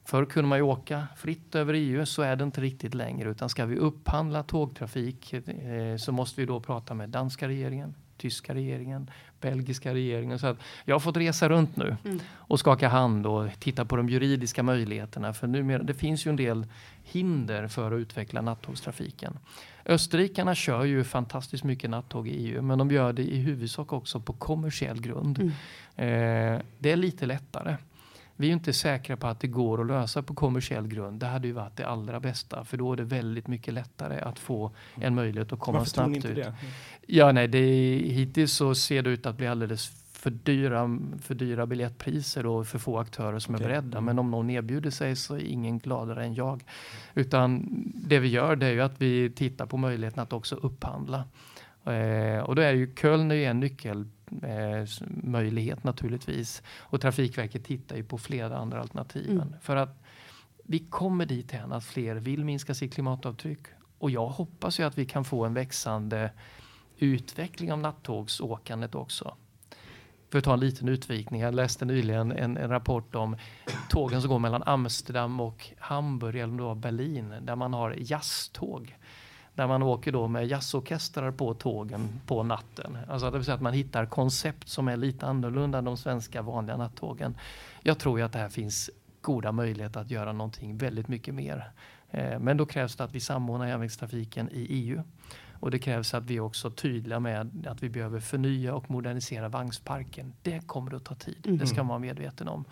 [0.05, 3.31] Förr kunde man ju åka fritt över EU, så är det inte riktigt längre.
[3.31, 8.55] Utan ska vi upphandla tågtrafik eh, så måste vi då prata med danska regeringen, tyska
[8.55, 10.39] regeringen, belgiska regeringen.
[10.39, 12.21] Så att jag har fått resa runt nu mm.
[12.35, 15.33] och skaka hand och titta på de juridiska möjligheterna.
[15.33, 16.67] För numera, det finns ju en del
[17.03, 19.39] hinder för att utveckla nattågstrafiken.
[19.87, 24.21] Österrikarna kör ju fantastiskt mycket nattåg i EU men de gör det i huvudsak också
[24.21, 25.39] på kommersiell grund.
[25.39, 25.51] Mm.
[25.97, 27.77] Eh, det är lite lättare.
[28.37, 31.21] Vi är inte säkra på att det går att lösa på kommersiell grund.
[31.21, 34.39] Det hade ju varit det allra bästa för då är det väldigt mycket lättare att
[34.39, 36.35] få en möjlighet att komma Varför snabbt ut.
[36.35, 36.55] Det?
[37.07, 37.59] Ja, nej, det
[38.09, 42.79] hittills så ser det ut att bli alldeles för dyra, för dyra biljettpriser och för
[42.79, 43.65] få aktörer som okay.
[43.65, 44.01] är beredda.
[44.01, 46.65] Men om någon erbjuder sig så är ingen gladare än jag.
[47.15, 51.25] Utan det vi gör det är ju att vi tittar på möjligheten att också upphandla.
[51.85, 54.05] Eh, och då är ju Köln är en nyckel
[55.23, 56.63] möjlighet naturligtvis.
[56.79, 59.31] Och Trafikverket tittar ju på flera andra alternativ.
[59.31, 59.55] Mm.
[59.61, 60.03] För att
[60.65, 63.67] vi kommer dit hän att fler vill minska sitt klimatavtryck.
[63.99, 66.31] Och jag hoppas ju att vi kan få en växande
[66.99, 69.37] utveckling av nattågsåkandet också.
[70.31, 71.41] För att ta en liten utvikning.
[71.41, 73.37] Jag läste nyligen en, en rapport om
[73.89, 77.35] tågen som går mellan Amsterdam och Hamburg eller då Berlin.
[77.43, 78.97] Där man har jazztåg
[79.55, 82.99] där man åker då med jazzorkestrar på tågen på natten.
[83.09, 86.43] Alltså det vill säga att man hittar koncept som är lite annorlunda än de svenska
[86.43, 87.37] vanliga nattågen.
[87.83, 88.91] Jag tror ju att det här finns
[89.21, 91.71] goda möjligheter att göra någonting väldigt mycket mer.
[92.11, 95.03] Eh, men då krävs det att vi samordnar järnvägstrafiken i EU.
[95.61, 99.49] Och det krävs att vi också är tydliga med att vi behöver förnya och modernisera
[99.49, 100.33] vagnsparken.
[100.43, 101.59] Det kommer att ta tid, mm.
[101.59, 102.65] det ska man vara medveten om.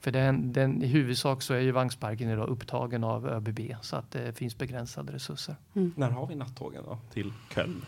[0.00, 4.10] För den, den, i huvudsak så är ju vagnsparken idag upptagen av ÖBB så att
[4.10, 5.56] det finns begränsade resurser.
[5.74, 5.92] Mm.
[5.96, 7.82] När har vi nattågen då till Köln?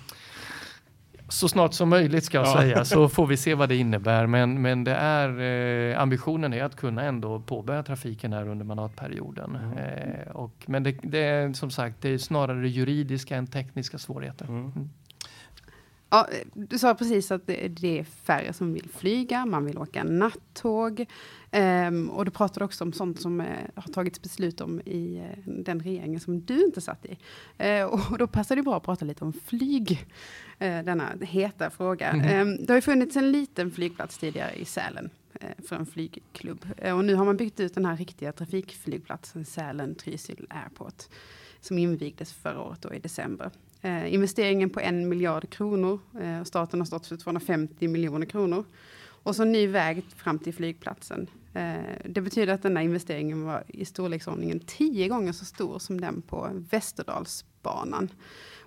[1.28, 2.52] Så snart som möjligt ska jag ja.
[2.52, 4.26] säga så får vi se vad det innebär.
[4.26, 9.56] Men, men det är, eh, ambitionen är att kunna ändå påbörja trafiken här under mandatperioden.
[9.56, 9.78] Mm.
[9.78, 14.46] Eh, och, men det, det, är som sagt det är snarare juridiska än tekniska svårigheter.
[14.46, 14.90] Mm.
[16.10, 21.06] Ja, du sa precis att det är färre som vill flyga, man vill åka nattåg.
[21.52, 25.52] Um, och du pratade också om sånt som uh, har tagits beslut om i uh,
[25.54, 27.18] den regeringen som du inte satt i.
[27.64, 30.06] Uh, och då passar det bra att prata lite om flyg,
[30.58, 32.10] denna heta fråga.
[32.10, 32.48] Mm.
[32.48, 35.10] Um, det har ju funnits en liten flygplats tidigare i Sälen
[35.68, 36.66] för en flygklubb.
[36.94, 41.02] och nu har man byggt ut den här riktiga trafikflygplatsen Sälen-Trysil Airport
[41.60, 43.50] som invigdes förra året då i december.
[43.82, 46.00] Eh, investeringen på en miljard kronor.
[46.20, 48.64] Eh, staten har stått för 250 miljoner kronor.
[49.22, 51.26] Och så ny väg fram till flygplatsen.
[51.54, 56.22] Eh, det betyder att denna investeringen var i storleksordningen tio gånger så stor som den
[56.22, 58.08] på Västerdalsbanan.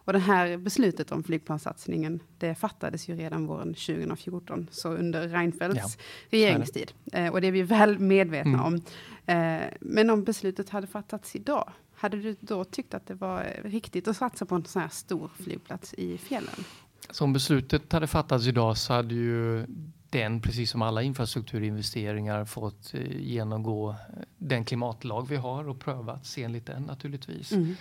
[0.06, 5.98] Och det här beslutet om flygplanssatsningen, det fattades ju redan våren 2014, så under Reinfeldts
[5.98, 6.92] ja, regeringstid.
[7.14, 8.66] Eh, och det är vi väl medvetna mm.
[8.66, 8.82] om.
[9.26, 11.72] Eh, men om beslutet hade fattats idag,
[12.04, 14.90] hade du då tyckt att det var eh, riktigt att satsa på en sån här
[14.90, 16.64] stor flygplats i fjällen?
[17.10, 19.66] Så om beslutet hade fattats idag så hade ju
[20.14, 23.96] den, precis som alla infrastrukturinvesteringar, fått eh, genomgå eh,
[24.38, 27.52] den klimatlag vi har och prövats enligt den naturligtvis.
[27.52, 27.76] Mm.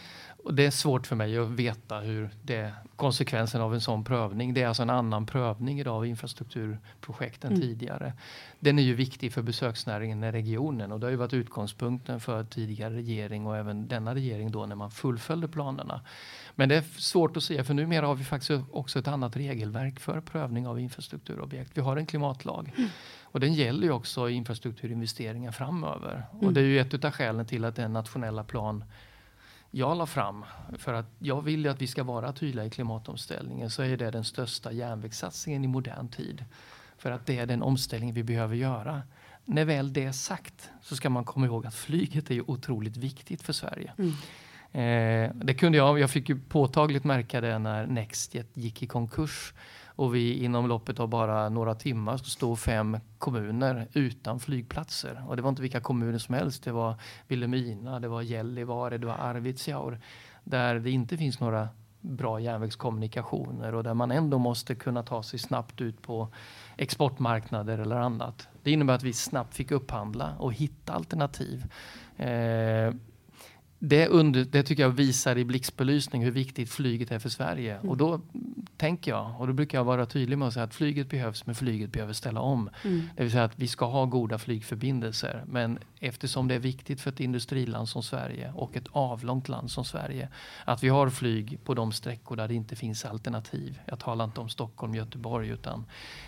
[0.45, 4.55] Och det är svårt för mig att veta hur det, konsekvensen av en sån prövning.
[4.55, 7.61] Det är alltså en annan prövning idag av infrastrukturprojekt än mm.
[7.61, 8.13] tidigare.
[8.61, 12.45] Den är ju viktig för besöksnäringen i regionen och det har ju varit utgångspunkten för
[12.45, 16.01] tidigare regering och även denna regering då när man fullföljde planerna.
[16.55, 20.01] Men det är svårt att säga för numera har vi faktiskt också ett annat regelverk
[20.01, 21.71] för prövning av infrastrukturobjekt.
[21.75, 22.91] Vi har en klimatlag mm.
[23.23, 26.27] och den gäller ju också infrastrukturinvesteringar framöver.
[26.33, 26.47] Mm.
[26.47, 28.85] Och det är ju ett av skälen till att den nationella plan
[29.75, 30.45] jag la fram
[30.79, 34.11] för att jag vill ju att vi ska vara tydliga i klimatomställningen så är det
[34.11, 36.45] den största järnvägssatsningen i modern tid.
[36.99, 39.03] För att det är den omställning vi behöver göra.
[39.45, 42.97] När väl det är sagt så ska man komma ihåg att flyget är ju otroligt
[42.97, 43.93] viktigt för Sverige.
[43.99, 44.13] Mm.
[44.73, 49.55] Eh, det kunde jag, jag fick ju påtagligt märka det när Nextjet gick i konkurs
[49.87, 55.25] och vi inom loppet av bara några timmar stod fem kommuner utan flygplatser.
[55.29, 56.65] Och det var inte vilka kommuner som helst.
[56.65, 56.95] Det var
[57.29, 60.01] Vilhelmina, det var Gällivare, det var Arvidsjaur.
[60.45, 61.69] Där det inte finns några
[62.01, 66.29] bra järnvägskommunikationer och där man ändå måste kunna ta sig snabbt ut på
[66.77, 68.49] exportmarknader eller annat.
[68.63, 71.65] Det innebär att vi snabbt fick upphandla och hitta alternativ.
[72.17, 72.95] Eh,
[73.85, 77.77] det, under, det tycker jag visar i blixtbelysning hur viktigt flyget är för Sverige.
[77.77, 77.91] Mm.
[77.91, 78.21] Och då
[78.77, 81.55] tänker jag, och då brukar jag vara tydlig med att säga att flyget behövs, men
[81.55, 82.71] flyget behöver ställa om.
[82.85, 83.09] Mm.
[83.17, 85.45] Det vill säga att vi ska ha goda flygförbindelser.
[85.47, 89.85] Men eftersom det är viktigt för ett industriland som Sverige och ett avlångt land som
[89.85, 90.29] Sverige
[90.65, 93.81] att vi har flyg på de sträckor där det inte finns alternativ.
[93.87, 95.85] Jag talar inte om Stockholm, Göteborg utan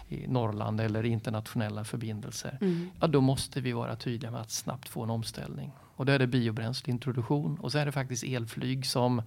[0.09, 2.59] i Norrland eller internationella förbindelser.
[2.61, 2.91] Mm.
[3.01, 5.73] Ja, då måste vi vara tydliga med att snabbt få en omställning.
[5.97, 9.23] Och då är det biobränsleintroduktion och så är det faktiskt elflyg som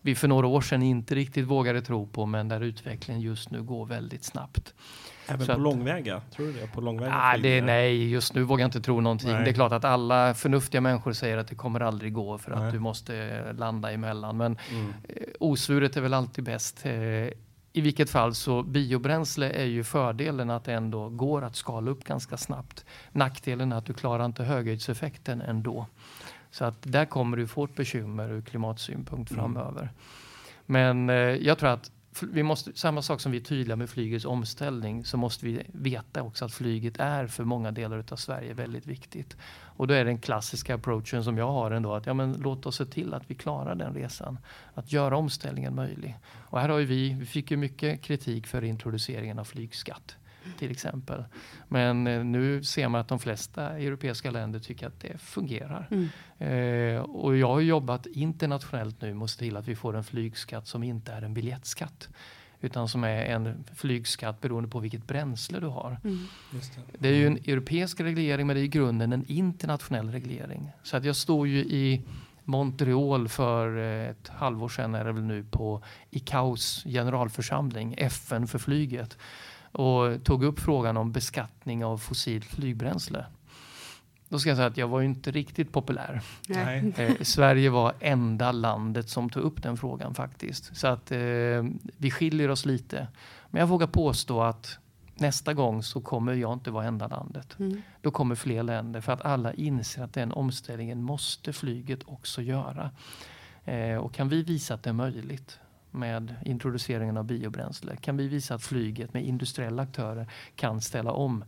[0.00, 3.62] vi för några år sedan inte riktigt vågade tro på men där utvecklingen just nu
[3.62, 4.74] går väldigt snabbt.
[5.26, 6.22] Även så på att, långväga?
[6.36, 6.66] Tror du det?
[6.66, 9.32] På långväga ah, det, nej, just nu vågar jag inte tro någonting.
[9.32, 9.44] Nej.
[9.44, 12.60] Det är klart att alla förnuftiga människor säger att det kommer aldrig gå för att
[12.60, 12.72] nej.
[12.72, 14.36] du måste landa emellan.
[14.36, 14.92] Men mm.
[15.08, 16.84] Eh, osvuret är väl alltid bäst.
[17.76, 22.04] I vilket fall så biobränsle är ju fördelen att det ändå går att skala upp
[22.04, 22.84] ganska snabbt.
[23.12, 25.86] Nackdelen är att du klarar inte höghöjdseffekten ändå.
[26.50, 29.42] Så att där kommer du få ett bekymmer ur klimatsynpunkt mm.
[29.42, 29.92] framöver.
[30.66, 31.90] Men eh, jag tror att
[32.22, 36.22] vi måste, samma sak som vi är tydliga med flygets omställning så måste vi veta
[36.22, 39.36] också att flyget är för många delar av Sverige väldigt viktigt.
[39.76, 42.76] Och då är den klassiska approachen som jag har ändå att ja, men låt oss
[42.76, 44.38] se till att vi klarar den resan.
[44.74, 46.16] Att göra omställningen möjlig.
[46.34, 50.16] Och här har vi, vi fick ju mycket kritik för introduceringen av flygskatt
[50.58, 51.24] till exempel.
[51.68, 55.88] Men eh, nu ser man att de flesta europeiska länder tycker att det fungerar.
[55.90, 56.08] Mm.
[56.38, 60.66] Eh, och jag har jobbat internationellt nu att se till att vi får en flygskatt
[60.66, 62.08] som inte är en biljettskatt
[62.66, 66.00] utan som är en flygskatt beroende på vilket bränsle du har.
[66.04, 66.26] Mm.
[66.50, 66.98] Det.
[66.98, 67.08] det.
[67.08, 70.70] är ju en europeisk reglering men det är i grunden en internationell reglering.
[70.82, 72.02] Så att jag står ju i
[72.44, 78.58] Montreal för eh, ett halvår sedan är det väl nu på ICAOs generalförsamling, FN för
[78.58, 79.18] flyget
[79.72, 83.26] och tog upp frågan om beskattning av fossilt flygbränsle.
[84.28, 86.20] Då ska jag säga att jag var inte riktigt populär.
[86.96, 90.76] Eh, Sverige var enda landet som tog upp den frågan faktiskt.
[90.76, 91.18] Så att eh,
[91.96, 93.08] vi skiljer oss lite.
[93.50, 94.78] Men jag vågar påstå att
[95.14, 97.56] nästa gång så kommer jag inte vara enda landet.
[97.58, 97.82] Mm.
[98.00, 102.90] Då kommer fler länder för att alla inser att den omställningen måste flyget också göra.
[103.64, 105.58] Eh, och kan vi visa att det är möjligt
[105.90, 107.96] med introduceringen av biobränsle?
[107.96, 111.44] Kan vi visa att flyget med industriella aktörer kan ställa om?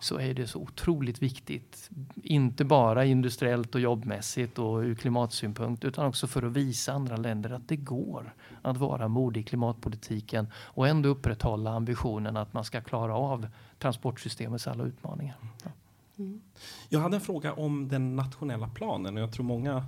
[0.00, 1.90] Så är det så otroligt viktigt.
[2.22, 7.50] Inte bara industriellt och jobbmässigt och ur klimatsynpunkt utan också för att visa andra länder
[7.50, 12.80] att det går att vara modig i klimatpolitiken och ändå upprätthålla ambitionen att man ska
[12.80, 13.46] klara av
[13.78, 15.36] transportsystemets alla utmaningar.
[15.64, 15.70] Ja.
[16.18, 16.40] Mm.
[16.88, 19.86] Jag hade en fråga om den nationella planen och jag tror många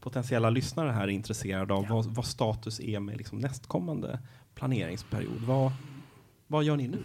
[0.00, 1.94] potentiella lyssnare här är intresserade av ja.
[1.94, 4.18] vad, vad, status är med liksom nästkommande
[4.54, 5.40] planeringsperiod.
[5.46, 5.72] Vad,
[6.46, 7.02] vad gör ni nu?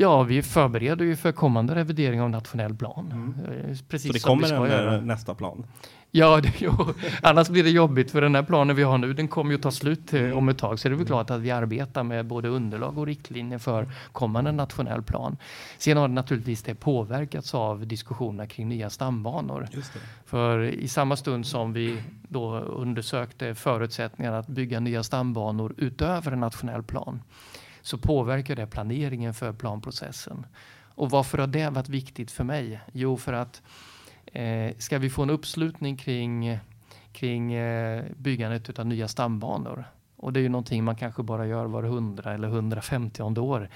[0.00, 3.12] Ja, vi förbereder ju för kommande revidering av nationell plan.
[3.12, 3.34] Mm.
[3.70, 5.00] Eh, precis Så det kommer en göra.
[5.00, 5.66] nästa plan?
[6.10, 6.72] Ja, det, jo,
[7.22, 9.70] annars blir det jobbigt för den här planen vi har nu, den kommer ju ta
[9.70, 10.78] slut eh, om ett tag.
[10.78, 11.06] Så det är väl mm.
[11.06, 15.36] klart att vi arbetar med både underlag och riktlinjer för kommande nationell plan.
[15.78, 19.68] Sen har det naturligtvis det påverkats av diskussionerna kring nya stambanor.
[20.26, 26.40] För i samma stund som vi då undersökte förutsättningarna att bygga nya stambanor utöver en
[26.40, 27.20] nationell plan
[27.88, 30.46] så påverkar det planeringen för planprocessen.
[30.94, 32.80] Och varför har det varit viktigt för mig?
[32.92, 33.62] Jo, för att
[34.26, 36.58] eh, ska vi få en uppslutning kring,
[37.12, 39.84] kring eh, byggandet av nya stambanor
[40.16, 43.68] och det är ju någonting man kanske bara gör var 100 eller 150 år.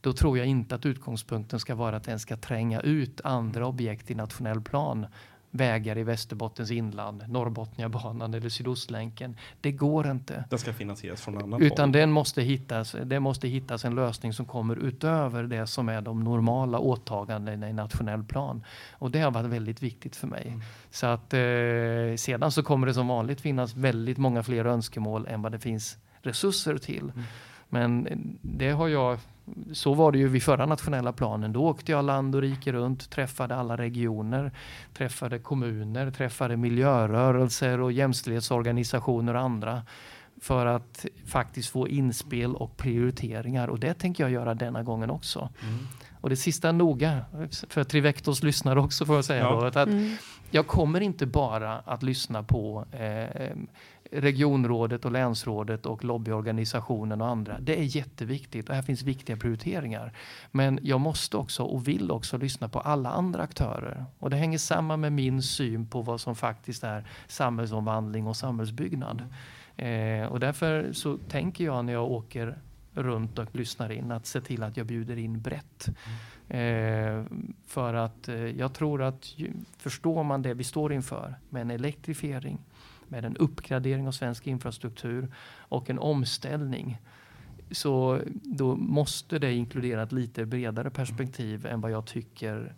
[0.00, 4.10] Då tror jag inte att utgångspunkten ska vara att den ska tränga ut andra objekt
[4.10, 5.06] i nationell plan
[5.50, 9.36] vägar i Västerbottens inland, Norrbotniabanan eller Sydostlänken.
[9.60, 10.44] Det går inte.
[10.50, 11.92] Den ska finansieras från annat Utan håll.
[11.92, 16.24] den måste hittas, det måste hittas en lösning som kommer utöver det som är de
[16.24, 18.64] normala åtagandena i nationell plan.
[18.92, 20.46] Och det har varit väldigt viktigt för mig.
[20.46, 20.60] Mm.
[20.90, 25.42] Så att eh, sedan så kommer det som vanligt finnas väldigt många fler önskemål än
[25.42, 27.02] vad det finns resurser till.
[27.02, 27.22] Mm.
[27.68, 28.08] Men
[28.42, 29.18] det har jag
[29.72, 31.52] så var det ju vid förra nationella planen.
[31.52, 34.52] Då åkte jag land och rike runt, träffade alla regioner,
[34.94, 39.82] träffade kommuner, träffade miljörörelser och jämställdhetsorganisationer och andra
[40.40, 43.68] för att faktiskt få inspel och prioriteringar.
[43.68, 45.48] Och det tänker jag göra denna gången också.
[45.62, 45.78] Mm.
[46.20, 47.20] Och det sista noga,
[47.68, 49.42] för Trivectos lyssnare också får jag säga.
[49.42, 49.50] Ja.
[49.50, 50.16] Då, att mm.
[50.50, 53.50] Jag kommer inte bara att lyssna på eh,
[54.12, 57.60] regionrådet och länsrådet och lobbyorganisationen och andra.
[57.60, 60.12] Det är jätteviktigt och här finns viktiga prioriteringar.
[60.50, 64.04] Men jag måste också och vill också lyssna på alla andra aktörer.
[64.18, 69.22] Och det hänger samman med min syn på vad som faktiskt är samhällsomvandling och samhällsbyggnad.
[69.76, 72.58] Eh, och därför så tänker jag när jag åker
[72.94, 75.88] runt och lyssnar in att se till att jag bjuder in brett.
[76.48, 77.24] Eh,
[77.66, 81.70] för att eh, jag tror att ju, förstår man det vi står inför med en
[81.70, 82.58] elektrifiering
[83.10, 86.98] med en uppgradering av svensk infrastruktur och en omställning
[87.70, 92.74] så då måste det inkludera ett lite bredare perspektiv än vad jag tycker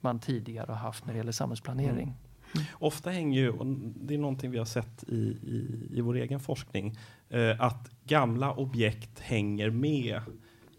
[0.00, 2.02] man tidigare har haft när det gäller samhällsplanering.
[2.02, 2.14] Mm.
[2.54, 2.66] mm.
[2.72, 3.66] Ofta hänger ju, och
[4.00, 8.54] det är någonting vi har sett i, i, i vår egen forskning, eh, att gamla
[8.54, 10.20] objekt hänger med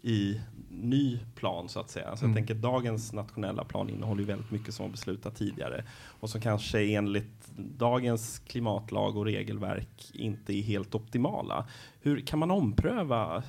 [0.02, 0.40] i
[0.80, 2.16] ny plan så att säga.
[2.16, 2.30] Så mm.
[2.30, 5.84] jag tänker dagens nationella plan innehåller ju väldigt mycket som var beslutat tidigare
[6.20, 11.66] och som kanske enligt dagens klimatlag och regelverk inte är helt optimala.
[12.00, 13.42] Hur kan man ompröva eh,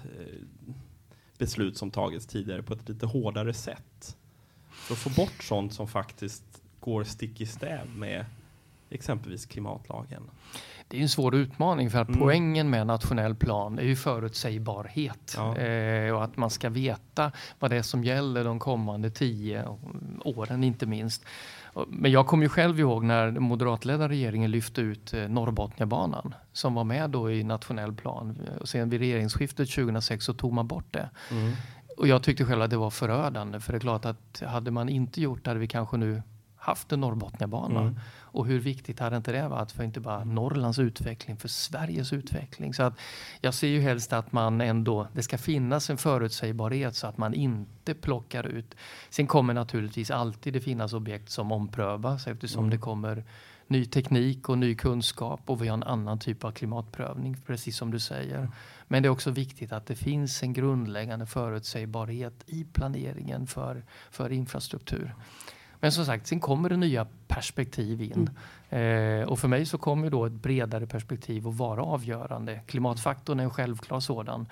[1.38, 4.18] beslut som tagits tidigare på ett lite hårdare sätt?
[4.70, 8.26] För att få bort sånt som faktiskt går stick i stäv med
[8.90, 10.24] exempelvis klimatlagen.
[10.94, 12.20] Det är en svår utmaning för att mm.
[12.20, 15.58] poängen med nationell plan är ju förutsägbarhet ja.
[15.58, 19.78] eh, och att man ska veta vad det är som gäller de kommande tio
[20.24, 21.26] åren inte minst.
[21.88, 26.74] Men jag kommer ju själv ihåg när den moderatledda regeringen lyfte ut eh, Norrbotniabanan som
[26.74, 28.50] var med då i nationell plan.
[28.60, 31.10] Och sen vid regeringsskiftet 2006 så tog man bort det.
[31.32, 31.52] Mm.
[31.98, 34.90] Och jag tyckte själv att det var förödande för det är klart att hade man
[34.90, 36.22] inte gjort det hade vi kanske nu
[36.64, 37.82] haft en Norrbotniabana.
[37.82, 38.00] Mm.
[38.22, 42.74] Och hur viktigt hade inte det varit för inte bara Norrlands utveckling, för Sveriges utveckling.
[42.74, 42.94] Så att
[43.42, 47.34] jag ser ju helst att man ändå, det ska finnas en förutsägbarhet så att man
[47.34, 48.76] inte plockar ut.
[49.10, 52.70] Sen kommer naturligtvis alltid det finnas objekt som omprövas eftersom mm.
[52.70, 53.24] det kommer
[53.68, 57.92] ny teknik och ny kunskap och vi har en annan typ av klimatprövning, precis som
[57.92, 58.50] du säger.
[58.88, 64.32] Men det är också viktigt att det finns en grundläggande förutsägbarhet i planeringen för, för
[64.32, 65.16] infrastruktur.
[65.84, 68.30] Men som sagt, sen kommer det nya perspektiv in.
[68.70, 69.22] Mm.
[69.22, 72.60] Eh, och för mig så kommer då ett bredare perspektiv att vara avgörande.
[72.66, 74.48] Klimatfaktorn är en självklar sådan.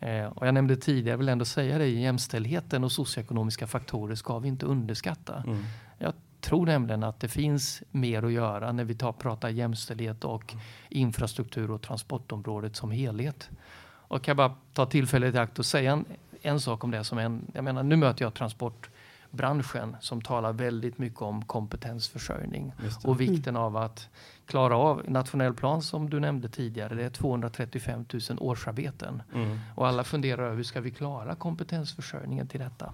[0.00, 4.38] Eh, och jag nämnde tidigare, jag vill ändå säga det, jämställdheten och socioekonomiska faktorer ska
[4.38, 5.42] vi inte underskatta.
[5.46, 5.64] Mm.
[5.98, 10.52] Jag tror nämligen att det finns mer att göra när vi tar, pratar jämställdhet och
[10.52, 10.64] mm.
[10.88, 13.50] infrastruktur och transportområdet som helhet.
[13.86, 16.04] Och kan jag bara ta tillfället i akt och säga en,
[16.42, 18.90] en sak om det som en, jag menar nu möter jag transport
[19.36, 22.72] branschen som talar väldigt mycket om kompetensförsörjning
[23.04, 24.08] och vikten av att
[24.46, 26.94] klara av nationell plan som du nämnde tidigare.
[26.94, 29.58] Det är 235 000 årsarbeten mm.
[29.74, 32.92] och alla funderar över hur ska vi klara kompetensförsörjningen till detta?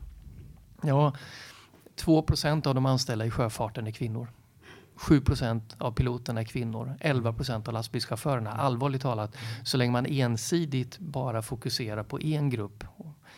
[0.82, 1.12] Ja,
[1.96, 4.28] 2 procent av de anställda i sjöfarten är kvinnor.
[4.94, 8.52] 7 procent av piloterna är kvinnor, 11 procent av lastbilschaufförerna.
[8.52, 12.84] Allvarligt talat, så länge man ensidigt bara fokuserar på en grupp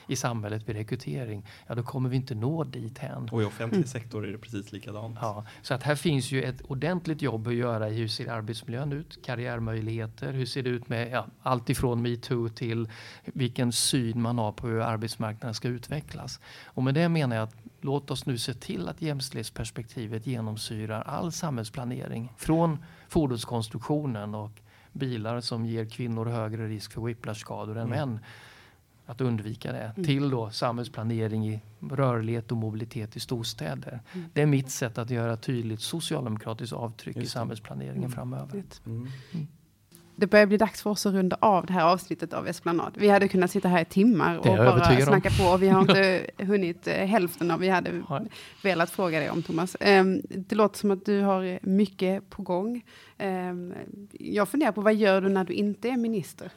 [0.07, 3.29] i samhället vid rekrytering, ja då kommer vi inte nå dit hän.
[3.33, 5.19] Och i offentlig sektor är det precis likadant.
[5.21, 8.93] Ja, så att här finns ju ett ordentligt jobb att göra i hur ser arbetsmiljön
[8.93, 12.89] ut, karriärmöjligheter, hur ser det ut med ja, allt ifrån metoo till
[13.25, 16.41] vilken syn man har på hur arbetsmarknaden ska utvecklas.
[16.65, 21.33] Och med det menar jag att låt oss nu se till att jämställdhetsperspektivet genomsyrar all
[21.33, 24.61] samhällsplanering från fordonskonstruktionen och
[24.93, 27.99] bilar som ger kvinnor högre risk för whiplashskador än mm.
[27.99, 28.21] män
[29.07, 29.93] att undvika det.
[29.97, 30.05] Mm.
[30.05, 34.01] Till då samhällsplanering i rörlighet och mobilitet i storstäder.
[34.13, 34.27] Mm.
[34.33, 38.13] Det är mitt sätt att göra tydligt socialdemokratiskt avtryck i samhällsplaneringen mm.
[38.13, 38.63] framöver.
[38.87, 39.09] Mm.
[39.33, 39.47] Mm.
[40.17, 42.95] Det börjar bli dags för oss att runda av det här avsnittet av Esplanad.
[42.99, 45.45] Vi hade kunnat sitta här i timmar och bara snacka på.
[45.45, 48.03] Och vi har inte hunnit eh, hälften av vi hade
[48.63, 49.77] velat fråga dig om, Thomas.
[49.81, 52.85] Um, det låter som att du har mycket på gång.
[53.19, 53.75] Um,
[54.13, 56.51] jag funderar på, vad gör du när du inte är minister?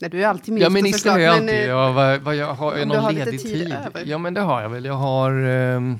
[0.00, 1.46] Nej, du är alltid minister Ja, minister är jag alltid.
[1.46, 3.52] Men, ja, vad, vad jag har jag någon har ledig tid.
[3.52, 3.76] tid.
[4.04, 4.84] Ja, men det har jag väl.
[4.84, 5.32] Jag har...
[5.44, 5.98] Um,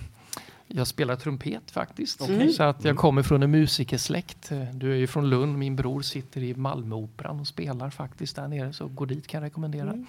[0.75, 2.23] jag spelar trumpet faktiskt.
[2.23, 2.53] Okay.
[2.53, 2.97] Så att jag mm.
[2.97, 4.53] kommer från en musikersläkt.
[4.73, 5.59] Du är ju från Lund.
[5.59, 8.73] Min bror sitter i Malmöoperan och spelar faktiskt där nere.
[8.73, 9.91] Så gå dit kan jag rekommendera.
[9.91, 10.07] Mm.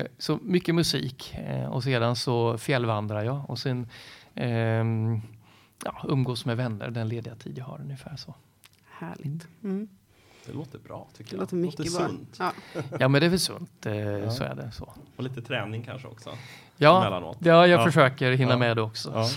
[0.00, 1.34] Eh, så mycket musik.
[1.34, 3.50] Eh, och sedan så fjällvandrar jag.
[3.50, 3.86] Och sen
[4.34, 4.84] eh,
[5.84, 8.34] ja, umgås med vänner den lediga tid jag har ungefär så.
[8.84, 9.48] Härligt.
[9.62, 9.88] Mm.
[10.46, 11.40] Det låter bra tycker det jag.
[11.40, 12.36] Låter mycket låter sunt.
[12.38, 12.52] Ja.
[12.98, 13.08] ja.
[13.08, 13.86] men det är väl sunt.
[13.86, 14.30] Eh, ja.
[14.30, 14.70] Så är det.
[14.72, 14.92] Så.
[15.16, 16.30] Och lite träning kanske också?
[16.76, 17.84] Ja, ja jag ja.
[17.84, 18.58] försöker hinna ja.
[18.58, 19.10] med det också.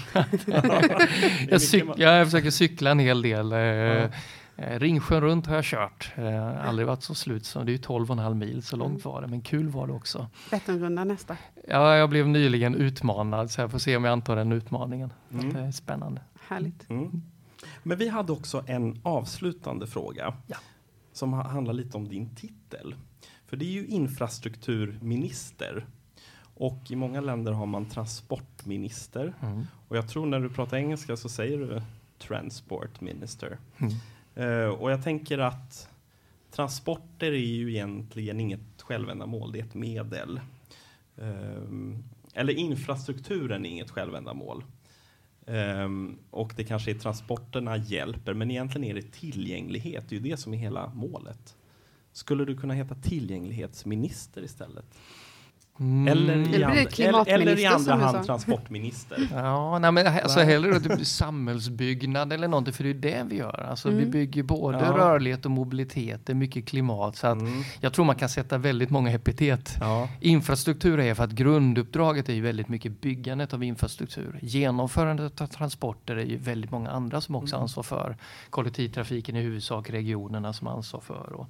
[1.50, 3.52] jag, cyk- jag försöker cykla en hel del.
[3.52, 4.10] Eh, eh,
[4.56, 6.12] Ringsjön runt har jag kört.
[6.16, 9.28] Eh, aldrig varit så slut som det är 12,5 mil så långt var det.
[9.28, 10.28] Men kul var det också.
[10.52, 11.38] Vätternrunda nästa.
[11.68, 15.14] Ja, jag blev nyligen utmanad så jag får se om jag antar den utmaningen.
[15.32, 15.54] Mm.
[15.54, 16.22] Det är spännande.
[16.48, 16.90] Härligt.
[16.90, 17.22] Mm.
[17.84, 20.34] Men vi hade också en avslutande fråga.
[20.48, 20.58] Ja
[21.18, 22.96] som handlar lite om din titel.
[23.46, 25.86] För det är ju infrastrukturminister.
[26.40, 29.34] Och i många länder har man transportminister.
[29.42, 29.64] Mm.
[29.88, 31.82] Och jag tror när du pratar engelska så säger du
[32.20, 33.58] transport minister.
[33.78, 33.94] Mm.
[34.38, 35.90] Uh, och jag tänker att
[36.52, 40.40] transporter är ju egentligen inget självändamål, det är ett medel.
[41.22, 41.98] Uh,
[42.34, 44.64] eller infrastrukturen är inget självändamål.
[45.50, 50.06] Um, och det kanske är transporterna hjälper, men egentligen är det tillgänglighet.
[50.10, 51.58] Det är ju det som är hela målet.
[52.12, 54.86] Skulle du kunna heta tillgänglighetsminister istället?
[55.80, 56.08] Mm.
[56.08, 59.28] Eller, i and, eller, eller, i andra hand transportminister.
[59.34, 63.68] ja, nej, men alltså hellre typ samhällsbyggnad eller någonting, för det är det vi gör.
[63.70, 64.00] Alltså, mm.
[64.00, 64.98] Vi bygger både ja.
[64.98, 67.16] rörlighet och mobilitet, det är mycket klimat.
[67.16, 67.64] Så att mm.
[67.80, 69.78] Jag tror man kan sätta väldigt många epitet.
[69.80, 70.10] Ja.
[70.20, 74.40] Infrastruktur är för att grunduppdraget är ju väldigt mycket byggandet av infrastruktur.
[74.42, 77.64] Genomförandet av transporter är ju väldigt många andra som också mm.
[77.64, 78.18] ansvar för.
[78.50, 81.34] Kollektivtrafiken i huvudsak regionerna som ansvar för.
[81.34, 81.50] Och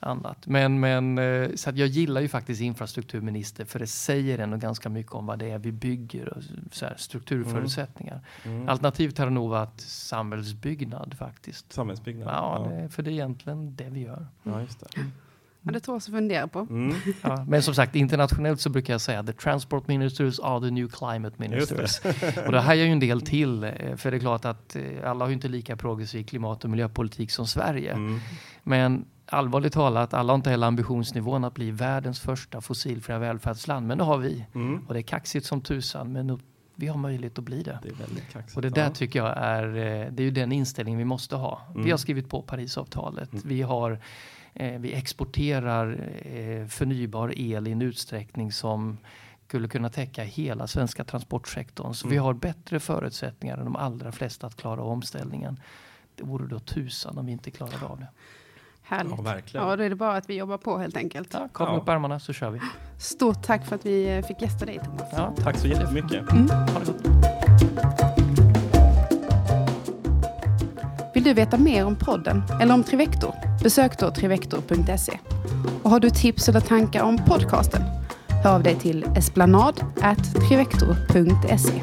[0.00, 0.46] annat.
[0.46, 5.12] Men, men eh, så jag gillar ju faktiskt infrastrukturminister för det säger ändå ganska mycket
[5.12, 6.42] om vad det är vi bygger och
[6.72, 8.20] så här, strukturförutsättningar.
[8.44, 8.56] Mm.
[8.56, 8.68] Mm.
[8.68, 11.72] Alternativt har det nog varit samhällsbyggnad faktiskt.
[11.72, 12.28] Samhällsbyggnad?
[12.28, 12.76] Ja, ja.
[12.76, 14.26] Det, för det är egentligen det vi gör.
[14.42, 14.96] Ja, just det.
[14.96, 15.12] Mm.
[15.66, 16.58] Ja, det tror jag fundera på.
[16.58, 16.94] Mm.
[17.22, 20.88] Ja, men som sagt, internationellt så brukar jag säga the transport ministers are the new
[20.88, 22.00] climate ministers.
[22.00, 22.46] Det.
[22.46, 25.24] och det hajar ju en del till, eh, för det är klart att eh, alla
[25.24, 27.92] har ju inte lika progressiv klimat och miljöpolitik som Sverige.
[27.92, 28.20] Mm.
[28.62, 33.86] Men allvarligt talat, alla har inte heller ambitionsnivån att bli världens första fossilfria välfärdsland.
[33.86, 34.46] Men det har vi.
[34.54, 34.86] Mm.
[34.86, 36.12] Och det är kaxigt som tusan.
[36.12, 36.40] Men
[36.74, 37.78] vi har möjlighet att bli det.
[37.82, 38.56] Det är väldigt kaxigt.
[38.56, 38.90] Och det där ja.
[38.90, 41.62] tycker jag är, eh, det är ju den inställningen vi måste ha.
[41.70, 41.84] Mm.
[41.84, 43.32] Vi har skrivit på Parisavtalet.
[43.32, 43.42] Mm.
[43.46, 44.00] Vi, har,
[44.54, 48.98] eh, vi exporterar eh, förnybar el i en utsträckning som
[49.46, 51.94] skulle kunna täcka hela svenska transportsektorn.
[51.94, 52.24] Så vi mm.
[52.24, 55.60] har bättre förutsättningar än de allra flesta att klara omställningen.
[56.14, 58.08] Det vore då tusan om vi inte klarade av det.
[58.88, 59.12] Härligt.
[59.16, 59.66] Ja, verkligen.
[59.66, 61.28] Ja, då är det bara att vi jobbar på helt enkelt.
[61.32, 61.76] Ja, kom ja.
[61.76, 62.60] upp ärmarna så kör vi.
[62.98, 65.08] Stort tack för att vi eh, fick gästa dig Thomas.
[65.12, 66.32] Ja, tack så jättemycket.
[66.32, 66.48] Mm.
[66.48, 67.06] Ha det gott.
[71.14, 73.34] Vill du veta mer om podden eller om Trivector?
[73.62, 75.18] Besök då trivector.se.
[75.82, 77.82] Och har du tips eller tankar om podcasten?
[78.44, 81.82] Hör av dig till esplanad.trivector.se.